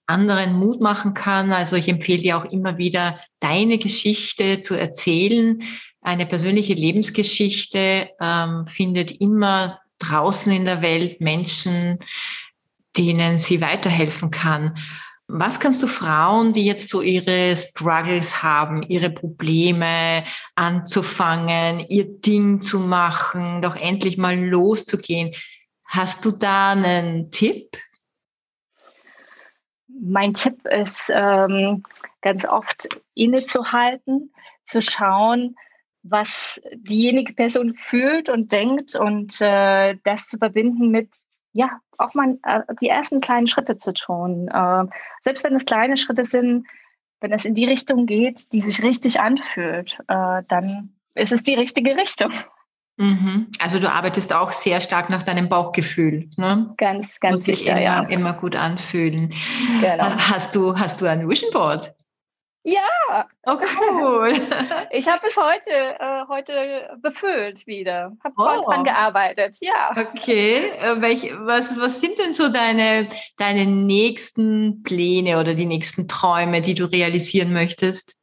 anderen 0.07 0.55
Mut 0.55 0.81
machen 0.81 1.15
kann. 1.15 1.53
Also 1.53 1.77
ich 1.77 1.89
empfehle 1.89 2.23
dir 2.23 2.37
auch 2.37 2.45
immer 2.45 2.79
wieder, 2.79 3.21
deine 3.41 3.79
Geschichte 3.79 4.63
zu 4.63 4.75
erzählen. 4.75 5.63
Eine 6.01 6.27
persönliche 6.27 6.75
Lebensgeschichte 6.75 8.11
ähm, 8.21 8.67
findet 8.67 9.11
immer 9.21 9.81
draußen 9.99 10.53
in 10.53 10.65
der 10.65 10.83
Welt 10.83 11.21
Menschen, 11.21 11.99
denen 12.97 13.39
sie 13.39 13.61
weiterhelfen 13.61 14.31
kann. 14.31 14.77
Was 15.27 15.59
kannst 15.59 15.83
du 15.83 15.87
Frauen, 15.87 16.53
die 16.53 16.67
jetzt 16.67 16.91
so 16.91 17.01
ihre 17.01 17.57
Struggles 17.57 18.43
haben, 18.43 18.83
ihre 18.83 19.09
Probleme 19.09 20.23
anzufangen, 20.55 21.81
ihr 21.89 22.05
Ding 22.21 22.61
zu 22.61 22.79
machen, 22.79 23.63
doch 23.63 23.75
endlich 23.75 24.19
mal 24.19 24.39
loszugehen, 24.39 25.35
hast 25.87 26.25
du 26.27 26.31
da 26.31 26.73
einen 26.73 27.31
Tipp? 27.31 27.79
Mein 30.05 30.35
Tipp 30.35 30.67
ist 30.67 31.11
ähm, 31.11 31.83
ganz 32.21 32.47
oft 32.47 32.89
innezuhalten, 33.15 34.33
zu 34.67 34.81
schauen, 34.81 35.57
was 36.03 36.61
diejenige 36.75 37.33
Person 37.33 37.75
fühlt 37.75 38.29
und 38.29 38.53
denkt 38.53 38.95
und 38.95 39.41
äh, 39.41 39.97
das 40.05 40.27
zu 40.27 40.39
verbinden 40.39 40.91
mit, 40.91 41.09
ja, 41.53 41.81
auch 41.97 42.13
mal 42.15 42.39
äh, 42.43 42.61
die 42.81 42.89
ersten 42.89 43.21
kleinen 43.21 43.47
Schritte 43.47 43.79
zu 43.79 43.93
tun. 43.95 44.49
Äh, 44.49 44.85
selbst 45.23 45.45
wenn 45.45 45.57
es 45.57 45.65
kleine 45.65 45.97
Schritte 45.97 46.25
sind, 46.25 46.67
wenn 47.21 47.33
es 47.33 47.47
in 47.47 47.55
die 47.55 47.65
Richtung 47.65 48.05
geht, 48.05 48.53
die 48.53 48.61
sich 48.61 48.83
richtig 48.83 49.21
anfühlt, 49.21 49.99
äh, 50.09 50.43
dann 50.49 50.95
ist 51.15 51.33
es 51.33 51.43
die 51.43 51.55
richtige 51.55 51.97
Richtung. 51.97 52.33
Mhm. 52.97 53.49
Also 53.59 53.81
du 53.81 53.91
arbeitest 53.91 54.33
auch 54.33 54.53
sehr 54.53 54.81
stark 54.81 55.11
nach 55.11 55.25
deinem 55.25 55.49
Bauchgefühl, 55.49 56.31
ne? 56.37 56.73
Ganz, 56.77 57.19
ganz 57.19 57.39
Muss 57.39 57.45
sicher, 57.45 57.73
immer, 57.73 57.83
ja. 57.83 58.03
Immer 58.05 58.35
gut 58.35 58.55
anfühlen. 58.55 59.35
Genau. 59.81 60.05
Hast 60.05 60.55
du, 60.55 60.79
hast 60.79 61.01
du 61.01 61.07
ein 61.07 61.29
Vision 61.29 61.51
Board? 61.53 61.95
Ja. 62.67 63.27
Oh 63.45 63.59
cool. 63.83 64.33
ich 64.91 65.07
habe 65.07 65.27
es 65.27 65.37
heute, 65.37 65.71
äh, 65.71 66.27
heute 66.29 66.97
befüllt 67.03 67.67
wieder. 67.67 68.17
Habe 68.25 68.35
oh. 68.39 68.63
dran 68.65 68.85
gearbeitet, 68.85 69.59
ja. 69.61 69.91
Okay. 69.91 70.71
Äh, 70.81 71.01
welch, 71.01 71.31
was, 71.41 71.79
was 71.79 72.01
sind 72.01 72.19
denn 72.19 72.33
so 72.33 72.49
deine, 72.49 73.09
deine 73.37 73.67
nächsten 73.67 74.83
Pläne 74.83 75.39
oder 75.41 75.55
die 75.55 75.67
nächsten 75.67 76.09
Träume, 76.09 76.63
die 76.63 76.75
du 76.75 76.87
realisieren 76.87 77.53
möchtest? 77.53 78.15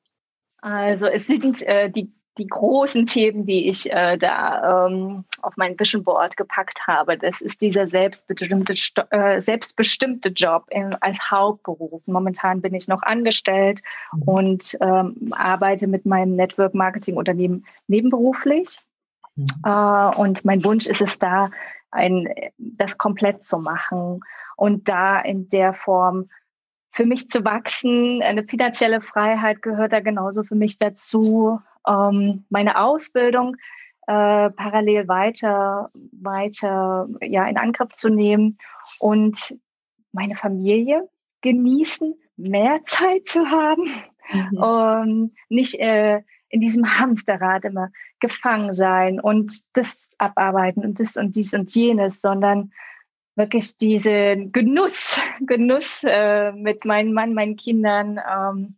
Also 0.61 1.05
es 1.05 1.27
sind 1.27 1.61
äh, 1.61 1.91
die 1.91 2.11
die 2.41 2.47
großen 2.47 3.05
Themen, 3.05 3.45
die 3.45 3.69
ich 3.69 3.91
äh, 3.91 4.17
da 4.17 4.87
ähm, 4.87 5.23
auf 5.43 5.57
mein 5.57 5.79
Vision 5.79 6.03
Board 6.03 6.37
gepackt 6.37 6.87
habe. 6.87 7.15
Das 7.15 7.39
ist 7.39 7.61
dieser 7.61 7.85
selbstbestimmte, 7.85 8.73
äh, 9.11 9.41
selbstbestimmte 9.41 10.29
Job 10.29 10.65
in, 10.71 10.95
als 11.01 11.19
Hauptberuf. 11.29 12.01
Momentan 12.07 12.61
bin 12.61 12.73
ich 12.73 12.87
noch 12.87 13.03
angestellt 13.03 13.81
mhm. 14.11 14.21
und 14.23 14.77
ähm, 14.81 15.31
arbeite 15.33 15.85
mit 15.85 16.07
meinem 16.07 16.35
Network 16.35 16.73
Marketing 16.73 17.15
Unternehmen 17.15 17.63
nebenberuflich. 17.87 18.79
Mhm. 19.35 19.45
Äh, 19.63 20.15
und 20.15 20.43
mein 20.43 20.63
Wunsch 20.65 20.87
ist 20.87 21.01
es 21.01 21.19
da, 21.19 21.51
ein, 21.91 22.27
das 22.57 22.97
komplett 22.97 23.45
zu 23.45 23.59
machen 23.59 24.21
und 24.55 24.89
da 24.89 25.19
in 25.19 25.47
der 25.49 25.73
Form 25.73 26.29
für 26.91 27.05
mich 27.05 27.29
zu 27.29 27.45
wachsen. 27.45 28.23
Eine 28.23 28.45
finanzielle 28.45 29.01
Freiheit 29.01 29.61
gehört 29.61 29.93
da 29.93 29.99
genauso 29.99 30.43
für 30.43 30.55
mich 30.55 30.79
dazu 30.79 31.61
ähm, 31.87 32.45
meine 32.49 32.79
Ausbildung 32.79 33.55
äh, 34.07 34.49
parallel 34.49 35.07
weiter, 35.07 35.91
weiter 36.11 37.07
ja, 37.21 37.45
in 37.47 37.57
Angriff 37.57 37.95
zu 37.95 38.09
nehmen 38.09 38.57
und 38.99 39.55
meine 40.11 40.35
Familie 40.35 41.07
genießen, 41.41 42.15
mehr 42.37 42.81
Zeit 42.85 43.27
zu 43.27 43.45
haben 43.49 43.91
mhm. 44.31 44.57
und 44.57 45.35
nicht 45.49 45.79
äh, 45.79 46.21
in 46.49 46.59
diesem 46.59 46.99
Hamsterrad 46.99 47.63
immer 47.65 47.89
gefangen 48.19 48.73
sein 48.73 49.19
und 49.19 49.53
das 49.77 50.11
abarbeiten 50.17 50.83
und 50.83 50.99
das 50.99 51.15
und 51.15 51.35
dies 51.35 51.53
und 51.53 51.73
jenes, 51.73 52.21
sondern 52.21 52.71
wirklich 53.35 53.77
diesen 53.77 54.51
Genuss, 54.51 55.19
Genuss 55.41 56.03
äh, 56.03 56.51
mit 56.51 56.85
meinem 56.85 57.13
Mann, 57.13 57.33
meinen 57.33 57.55
Kindern 57.55 58.19
ähm, 58.29 58.75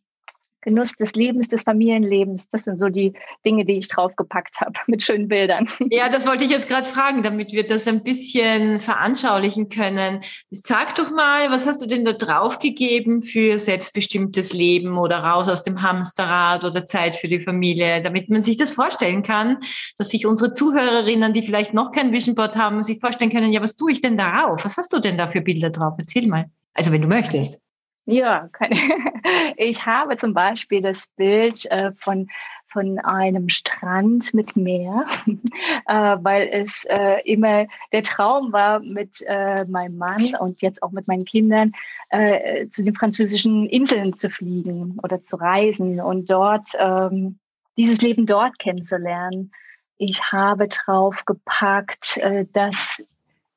Genuss 0.63 0.93
des 0.93 1.13
Lebens, 1.13 1.47
des 1.47 1.63
Familienlebens. 1.63 2.47
Das 2.49 2.63
sind 2.63 2.79
so 2.79 2.89
die 2.89 3.13
Dinge, 3.45 3.65
die 3.65 3.77
ich 3.77 3.87
draufgepackt 3.87 4.61
habe 4.61 4.73
mit 4.87 5.03
schönen 5.03 5.27
Bildern. 5.27 5.69
Ja, 5.91 6.09
das 6.09 6.25
wollte 6.25 6.45
ich 6.45 6.51
jetzt 6.51 6.67
gerade 6.67 6.87
fragen, 6.87 7.23
damit 7.23 7.51
wir 7.51 7.65
das 7.65 7.87
ein 7.87 8.03
bisschen 8.03 8.79
veranschaulichen 8.79 9.69
können. 9.69 10.21
Sag 10.51 10.95
doch 10.95 11.11
mal, 11.11 11.51
was 11.51 11.67
hast 11.67 11.81
du 11.81 11.85
denn 11.85 12.05
da 12.05 12.13
draufgegeben 12.13 13.21
für 13.21 13.59
selbstbestimmtes 13.59 14.53
Leben 14.53 14.97
oder 14.97 15.19
raus 15.19 15.49
aus 15.49 15.63
dem 15.63 15.81
Hamsterrad 15.81 16.63
oder 16.63 16.85
Zeit 16.87 17.15
für 17.15 17.27
die 17.27 17.41
Familie, 17.41 18.01
damit 18.01 18.29
man 18.29 18.41
sich 18.41 18.57
das 18.57 18.71
vorstellen 18.71 19.23
kann, 19.23 19.57
dass 19.97 20.09
sich 20.09 20.25
unsere 20.25 20.53
Zuhörerinnen, 20.53 21.33
die 21.33 21.43
vielleicht 21.43 21.73
noch 21.73 21.91
kein 21.91 22.11
Vision 22.11 22.35
Board 22.35 22.55
haben, 22.55 22.83
sich 22.83 22.99
vorstellen 22.99 23.31
können, 23.31 23.51
ja, 23.51 23.61
was 23.61 23.75
tue 23.75 23.91
ich 23.91 24.01
denn 24.01 24.17
darauf? 24.17 24.63
Was 24.63 24.77
hast 24.77 24.93
du 24.93 24.99
denn 24.99 25.17
da 25.17 25.27
für 25.27 25.41
Bilder 25.41 25.69
drauf? 25.69 25.93
Erzähl 25.97 26.27
mal. 26.27 26.45
Also 26.73 26.91
wenn 26.91 27.01
du 27.01 27.07
möchtest. 27.07 27.62
Ja, 28.05 28.49
ich 29.57 29.85
habe 29.85 30.17
zum 30.17 30.33
Beispiel 30.33 30.81
das 30.81 31.07
Bild 31.15 31.65
äh, 31.71 31.91
von 31.93 32.27
von 32.73 32.97
einem 32.99 33.49
Strand 33.49 34.33
mit 34.33 34.55
Meer, 34.55 35.05
äh, 35.85 36.17
weil 36.19 36.49
es 36.51 36.83
äh, 36.85 37.21
immer 37.23 37.67
der 37.91 38.01
Traum 38.01 38.51
war, 38.51 38.79
mit 38.79 39.21
äh, 39.27 39.63
meinem 39.65 39.97
Mann 39.97 40.35
und 40.39 40.61
jetzt 40.63 40.81
auch 40.81 40.91
mit 40.91 41.07
meinen 41.07 41.23
Kindern 41.23 41.73
äh, 42.09 42.67
zu 42.69 42.83
den 42.83 42.95
französischen 42.95 43.67
Inseln 43.69 44.17
zu 44.17 44.31
fliegen 44.31 44.97
oder 45.03 45.23
zu 45.23 45.35
reisen 45.35 46.01
und 46.01 46.31
dort 46.31 46.67
ähm, 46.79 47.37
dieses 47.77 48.01
Leben 48.01 48.25
dort 48.25 48.57
kennenzulernen. 48.57 49.51
Ich 49.97 50.31
habe 50.31 50.67
drauf 50.67 51.23
gepackt, 51.25 52.17
äh, 52.17 52.45
dass 52.53 53.03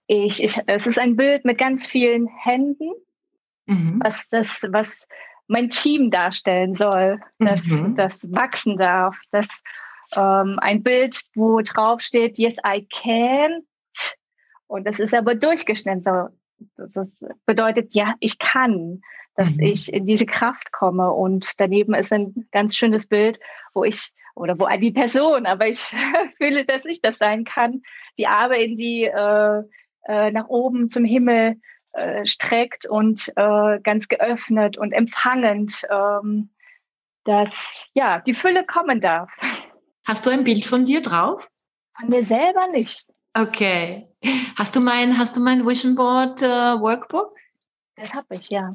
ich, 0.09 0.45
ich, 0.45 0.61
es 0.67 0.87
ist 0.87 0.99
ein 0.99 1.17
Bild 1.17 1.47
mit 1.47 1.57
ganz 1.57 1.87
vielen 1.87 2.29
Händen 2.29 2.93
mhm. 3.67 4.01
was 4.03 4.29
das, 4.29 4.65
was 4.71 5.07
mein 5.47 5.71
Team 5.71 6.11
darstellen 6.11 6.75
soll, 6.75 7.21
dass 7.39 7.65
mhm. 7.65 7.95
das 7.97 8.19
wachsen 8.33 8.77
darf, 8.77 9.17
dass 9.31 9.49
ähm, 10.17 10.59
ein 10.61 10.83
Bild, 10.83 11.21
wo 11.35 11.61
drauf 11.61 12.01
steht, 12.01 12.39
yes, 12.39 12.57
I 12.67 12.87
can, 12.87 13.63
und 14.67 14.87
das 14.87 14.99
ist 14.99 15.15
aber 15.15 15.35
durchgeschnitten. 15.35 16.03
So, 16.03 16.29
das 16.77 17.25
bedeutet, 17.45 17.95
ja, 17.95 18.15
ich 18.21 18.39
kann, 18.39 19.03
dass 19.35 19.55
mhm. 19.57 19.63
ich 19.63 19.93
in 19.93 20.07
diese 20.07 20.27
Kraft 20.27 20.73
komme. 20.73 21.13
Und 21.13 21.61
daneben 21.61 21.95
ist 21.95 22.13
ein 22.13 22.49
ganz 22.53 22.77
schönes 22.77 23.07
Bild, 23.07 23.39
wo 23.75 23.85
ich, 23.85 24.13
oder 24.35 24.59
wo 24.59 24.69
die 24.79 24.93
Person, 24.93 25.47
aber 25.47 25.69
ich 25.69 25.79
fühle, 26.39 26.65
dass 26.65 26.85
ich 26.85 27.01
das 27.01 27.19
sein 27.19 27.45
kann, 27.45 27.83
die 28.19 28.27
Arme 28.27 28.63
in 28.63 28.77
die, 28.77 29.05
äh, 29.05 29.63
äh, 30.09 30.31
nach 30.31 30.49
oben 30.49 30.91
zum 30.91 31.05
Himmel 31.05 31.57
äh, 31.97 32.27
streckt 32.27 32.87
und 32.87 33.33
äh, 33.37 33.81
ganz 33.81 34.09
geöffnet 34.09 34.79
und 34.79 34.93
empfangend, 34.93 35.83
ähm, 35.91 36.51
dass 37.25 37.89
ja 37.95 38.21
die 38.21 38.35
Fülle 38.35 38.65
kommen 38.65 39.01
darf. 39.01 39.31
Hast 40.05 40.27
du 40.27 40.31
ein 40.31 40.45
Bild 40.45 40.65
von 40.65 40.85
dir 40.85 41.03
drauf? 41.03 41.51
Von 41.99 42.11
mir 42.11 42.23
selber 42.23 42.69
nicht. 42.69 43.09
Okay. 43.35 44.09
Hast 44.57 44.77
du 44.77 44.81
mein, 44.81 45.19
hast 45.19 45.37
du 45.37 45.41
mein 45.41 45.67
Vision 45.67 45.95
Board 45.95 46.43
äh, 46.43 46.47
Workbook? 46.47 47.35
Das 47.97 48.15
habe 48.15 48.37
ich, 48.37 48.51
ja. 48.51 48.75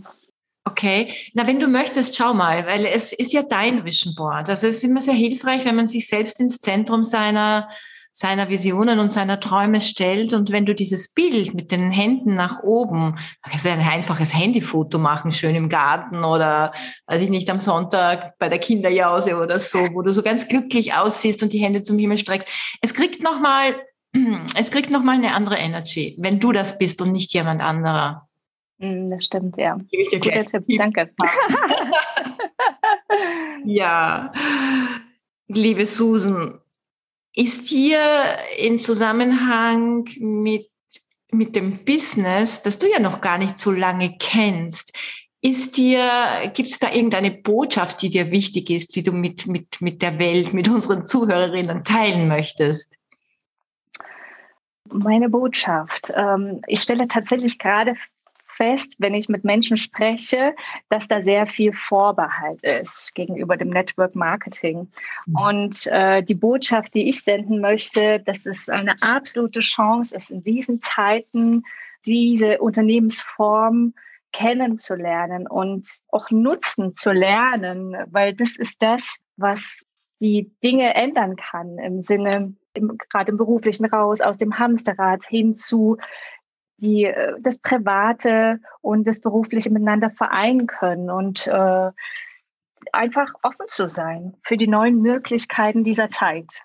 Okay, 0.64 1.14
na 1.34 1.48
wenn 1.48 1.60
du 1.60 1.68
möchtest, 1.68 2.16
schau 2.16 2.34
mal, 2.34 2.68
weil 2.68 2.86
es 2.86 3.14
ist 3.14 3.34
ja 3.34 3.42
dein 3.42 3.84
Vision 3.84 4.14
Board. 4.16 4.50
Also 4.50 4.68
es 4.68 4.78
ist 4.78 4.84
immer 4.84 5.02
sehr 5.02 5.16
hilfreich, 5.16 5.66
wenn 5.66 5.76
man 5.76 5.88
sich 5.88 6.08
selbst 6.08 6.40
ins 6.40 6.60
Zentrum 6.60 7.04
seiner 7.04 7.70
seiner 8.12 8.50
Visionen 8.50 9.00
und 9.00 9.14
seiner 9.14 9.40
Träume 9.40 9.82
stellt. 9.82 10.34
Und 10.34 10.52
wenn 10.52 10.66
du 10.66 10.76
dieses 10.76 11.14
Bild 11.14 11.54
mit 11.54 11.72
den 11.72 11.92
Händen 11.92 12.34
nach 12.34 12.62
oben, 12.64 13.16
du 13.44 13.70
ein 13.70 13.80
einfaches 13.80 14.34
Handyfoto 14.34 14.98
machen, 14.98 15.32
schön 15.32 15.56
im 15.56 15.70
Garten 15.70 16.24
oder, 16.24 16.74
weiß 17.08 17.22
ich 17.22 17.30
nicht, 17.30 17.50
am 17.50 17.60
Sonntag 17.60 18.38
bei 18.38 18.50
der 18.50 18.60
Kinderjause 18.60 19.38
oder 19.38 19.60
so, 19.60 19.80
wo 19.94 20.02
du 20.02 20.12
so 20.12 20.24
ganz 20.24 20.48
glücklich 20.48 20.94
aussiehst 20.94 21.42
und 21.44 21.54
die 21.54 21.60
Hände 21.60 21.84
zum 21.84 21.98
Himmel 21.98 22.18
streckst. 22.18 22.48
Es 22.82 22.94
kriegt 22.94 23.24
nochmal, 23.24 23.76
es 24.56 24.72
kriegt 24.72 24.90
nochmal 24.90 25.16
eine 25.16 25.34
andere 25.34 25.58
Energy, 25.58 26.18
wenn 26.20 26.40
du 26.40 26.52
das 26.52 26.78
bist 26.78 27.02
und 27.02 27.12
nicht 27.12 27.34
jemand 27.34 27.62
anderer. 27.62 28.28
Hm, 28.80 29.12
das 29.12 29.26
stimmt, 29.26 29.58
ja. 29.58 29.78
Guter 30.12 30.46
Tipp, 30.46 30.78
danke. 30.78 31.12
ja, 33.66 34.32
liebe 35.48 35.86
Susan, 35.86 36.61
ist 37.36 37.68
hier 37.68 38.38
im 38.58 38.80
Zusammenhang 38.80 40.08
mit, 40.20 40.70
mit 41.32 41.56
dem 41.56 41.84
Business, 41.86 42.62
das 42.62 42.78
du 42.78 42.90
ja 42.90 43.00
noch 43.00 43.22
gar 43.22 43.38
nicht 43.38 43.58
so 43.58 43.72
lange 43.72 44.18
kennst, 44.20 44.94
ist 45.42 45.78
dir, 45.78 46.52
gibt 46.54 46.70
es 46.70 46.78
da 46.78 46.92
irgendeine 46.92 47.32
Botschaft, 47.32 48.02
die 48.02 48.10
dir 48.10 48.32
wichtig 48.32 48.70
ist, 48.70 48.96
die 48.96 49.04
du 49.04 49.12
mit, 49.12 49.48
mit, 49.48 49.82
mit 49.82 50.02
der 50.02 50.20
Welt, 50.20 50.54
mit 50.54 50.70
unseren 50.70 51.06
Zuhörerinnen 51.06 51.84
teilen 51.84 52.28
möchtest? 52.28 52.94
Meine 54.92 55.30
Botschaft. 55.30 56.12
Ähm, 56.16 56.62
ich 56.68 56.82
stelle 56.82 57.08
tatsächlich 57.08 57.58
gerade 57.58 57.96
fest, 58.62 58.96
wenn 59.00 59.16
ich 59.16 59.28
mit 59.28 59.44
Menschen 59.44 59.76
spreche, 59.76 60.54
dass 60.90 61.08
da 61.08 61.24
sehr 61.24 61.48
viel 61.48 61.74
Vorbehalt 61.74 62.62
ist 62.62 63.16
gegenüber 63.16 63.58
dem 63.58 63.70
Network 63.70 64.14
Marketing. 64.14 64.88
Mhm. 65.26 65.36
Und 65.36 65.88
äh, 65.88 66.22
die 66.22 66.36
Botschaft, 66.36 66.94
die 66.94 67.10
ich 67.10 67.24
senden 67.24 67.60
möchte, 67.60 68.20
dass 68.20 68.46
es 68.46 68.70
eine 68.70 68.96
absolute 69.02 69.62
Chance 69.62 70.16
ist, 70.16 70.30
in 70.30 70.44
diesen 70.44 70.80
Zeiten 70.80 71.64
diese 72.06 72.60
Unternehmensform 72.60 73.96
kennenzulernen 74.32 75.48
und 75.48 75.90
auch 76.10 76.30
nutzen 76.30 76.94
zu 76.94 77.12
lernen, 77.12 77.96
weil 78.12 78.36
das 78.36 78.58
ist 78.58 78.82
das, 78.84 79.18
was 79.38 79.86
die 80.22 80.52
Dinge 80.64 80.94
ändern 80.94 81.36
kann 81.36 81.80
im 81.80 82.04
Sinne, 82.04 82.54
im, 82.74 82.98
gerade 83.10 83.32
im 83.32 83.38
beruflichen 83.38 83.86
raus, 83.86 84.22
aus 84.22 84.38
dem 84.38 84.60
Hamsterrad 84.60 85.26
hin 85.26 85.56
zu 85.56 85.98
die 86.82 87.06
äh, 87.06 87.36
das 87.40 87.60
Private 87.60 88.60
und 88.82 89.08
das 89.08 89.20
Berufliche 89.20 89.70
miteinander 89.70 90.10
vereinen 90.10 90.68
können 90.68 91.10
und 91.10 91.48
äh, 91.48 91.92
einfach 92.92 93.34
offen 93.44 93.68
zu 93.68 93.88
sein 93.88 94.36
für 94.44 94.58
die 94.58 94.68
neuen 94.68 95.02
Möglichkeiten 95.02 95.84
dieser 95.84 96.10
Zeit. 96.10 96.62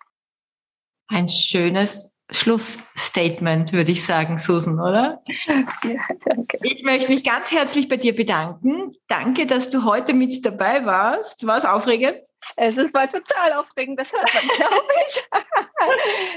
Ein 1.08 1.28
schönes 1.28 2.16
Schlussstatement, 2.30 3.72
würde 3.72 3.92
ich 3.92 4.04
sagen, 4.04 4.38
Susan, 4.38 4.80
oder? 4.80 5.22
Ja, 5.84 6.02
danke. 6.24 6.58
Ich 6.62 6.82
möchte 6.82 7.12
mich 7.12 7.22
ganz 7.22 7.52
herzlich 7.52 7.88
bei 7.88 7.96
dir 7.96 8.16
bedanken. 8.16 8.92
Danke, 9.06 9.46
dass 9.46 9.70
du 9.70 9.84
heute 9.84 10.12
mit 10.12 10.44
dabei 10.44 10.84
warst. 10.84 11.46
War 11.46 11.58
es 11.58 11.64
aufregend? 11.64 12.18
Es 12.56 12.76
war 12.94 13.08
total 13.08 13.52
aufregend, 13.54 13.98
das 13.98 14.12
hört 14.12 14.28
man, 14.34 14.42
glaube 14.56 14.76
ich. 15.06 15.28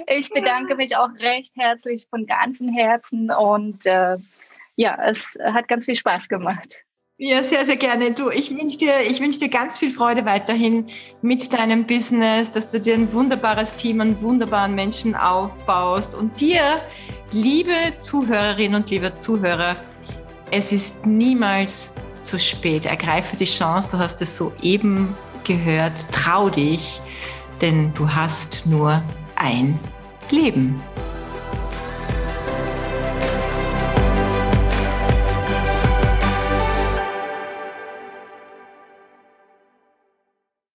ich 0.10 0.30
bedanke 0.30 0.76
mich 0.76 0.95
auch 0.95 1.10
recht 1.19 1.54
herzlich 1.56 2.08
von 2.10 2.26
ganzem 2.26 2.69
Herzen 2.69 3.32
und 3.32 3.86
äh, 3.86 4.17
ja, 4.76 4.98
es 5.06 5.38
hat 5.41 5.67
ganz 5.67 5.86
viel 5.86 5.95
Spaß 5.95 6.30
gemacht. 6.30 6.84
Ja, 7.22 7.43
sehr, 7.43 7.65
sehr 7.65 7.76
gerne. 7.76 8.13
Du, 8.13 8.30
ich 8.30 8.50
wünsche 8.50 8.78
dir, 8.78 9.02
ich 9.02 9.19
wünsche 9.19 9.39
dir 9.39 9.50
ganz 9.50 9.78
viel 9.78 9.91
Freude 9.91 10.24
weiterhin 10.24 10.88
mit 11.22 11.52
deinem 11.52 11.86
Business, 11.86 12.50
dass 12.50 12.69
du 12.69 12.80
dir 12.80 12.93
ein 12.93 13.12
wunderbares 13.12 13.74
Team 13.74 14.00
an 14.00 14.22
wunderbaren 14.22 14.74
Menschen 14.74 15.15
aufbaust 15.15 16.15
und 16.15 16.39
dir, 16.39 16.80
liebe 17.34 17.74
Zuhörerinnen 18.00 18.82
und 18.82 18.89
liebe 18.89 19.17
Zuhörer, 19.17 19.76
es 20.50 20.72
ist 20.72 21.06
niemals 21.06 21.91
zu 22.22 22.39
spät. 22.39 22.86
Ergreife 22.86 23.36
die 23.36 23.45
Chance, 23.45 23.89
du 23.91 23.98
hast 23.98 24.22
es 24.22 24.38
soeben 24.38 25.13
gehört. 25.43 25.93
Trau 26.13 26.50
dich, 26.50 27.02
denn 27.60 27.93
du 27.95 28.10
hast 28.10 28.65
nur 28.65 29.04
ein 29.36 29.78
Leben. 30.32 30.82